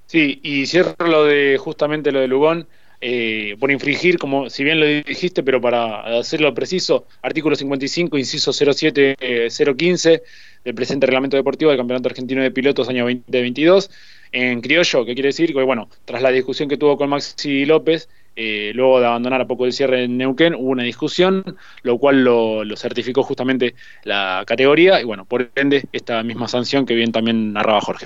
Sí, 0.06 0.40
y 0.42 0.66
cierro 0.68 0.96
lo 1.06 1.26
de 1.26 1.58
justamente 1.58 2.14
lo 2.14 2.22
de 2.22 2.30
Lugón. 2.30 2.66
Eh, 3.02 3.58
por 3.60 3.70
infringir, 3.70 4.18
como 4.18 4.50
si 4.50 4.64
bien 4.64 4.80
lo 4.80 4.86
dijiste, 4.86 5.44
pero 5.44 5.60
para 5.60 6.18
hacerlo 6.18 6.52
preciso, 6.56 7.06
artículo 7.22 7.58
55, 7.58 8.18
inciso 8.18 8.54
07015 8.54 10.24
del 10.64 10.76
presente 10.76 11.06
reglamento 11.06 11.36
deportivo 11.36 11.72
del 11.72 11.78
Campeonato 11.78 12.08
Argentino 12.08 12.42
de 12.42 12.52
Pilotos 12.52 12.90
año 12.90 13.04
2022, 13.04 13.92
en 14.32 14.62
criollo, 14.62 15.06
que 15.06 15.14
quiere 15.14 15.30
decir 15.30 15.54
que, 15.54 15.64
bueno, 15.64 15.90
tras 16.06 16.22
la 16.22 16.32
discusión 16.32 16.70
que 16.70 16.78
tuvo 16.78 16.98
con 16.98 17.10
Maxi 17.10 17.66
López, 17.66 18.10
eh, 18.36 18.72
luego 18.76 19.00
de 19.00 19.08
abandonar 19.08 19.42
a 19.42 19.48
poco 19.48 19.66
el 19.66 19.74
cierre 19.74 20.04
en 20.04 20.18
Neuquén, 20.18 20.54
hubo 20.54 20.70
una 20.70 20.84
discusión, 20.84 21.44
lo 21.82 21.98
cual 21.98 22.24
lo, 22.24 22.64
certificó 22.76 23.24
justamente 23.24 23.74
la 24.04 24.44
categoría, 24.46 25.02
y 25.02 25.06
bueno, 25.06 25.26
por 25.26 25.50
ende, 25.56 25.86
esta 25.92 26.22
misma 26.24 26.48
sanción 26.48 26.86
que 26.86 26.94
bien 26.94 27.12
también 27.12 27.54
narraba 27.54 27.82
Jorge. 27.82 28.06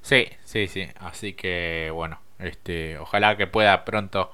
Sí, 0.00 0.28
sí, 0.44 0.66
sí, 0.66 0.86
así 1.00 1.34
que, 1.34 1.90
bueno, 1.92 2.18
este, 2.38 2.96
ojalá 2.98 3.36
que 3.36 3.46
pueda 3.46 3.84
pronto 3.84 4.30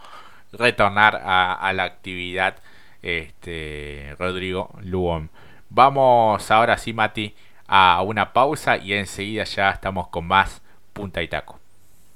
retornar 0.52 1.20
a, 1.24 1.72
la 1.72 1.84
actividad 1.84 2.56
este, 3.02 4.14
Rodrigo 4.18 4.70
Luón. 4.82 5.30
Vamos 5.70 6.50
ahora 6.50 6.78
sí, 6.78 6.92
Mati, 6.92 7.34
a 7.66 8.02
una 8.02 8.32
pausa 8.32 8.76
y 8.76 8.92
enseguida 8.92 9.44
ya 9.44 9.70
estamos 9.70 10.08
con 10.08 10.26
más 10.26 10.61
punta 10.92 11.22
y 11.22 11.28
taco. 11.28 11.61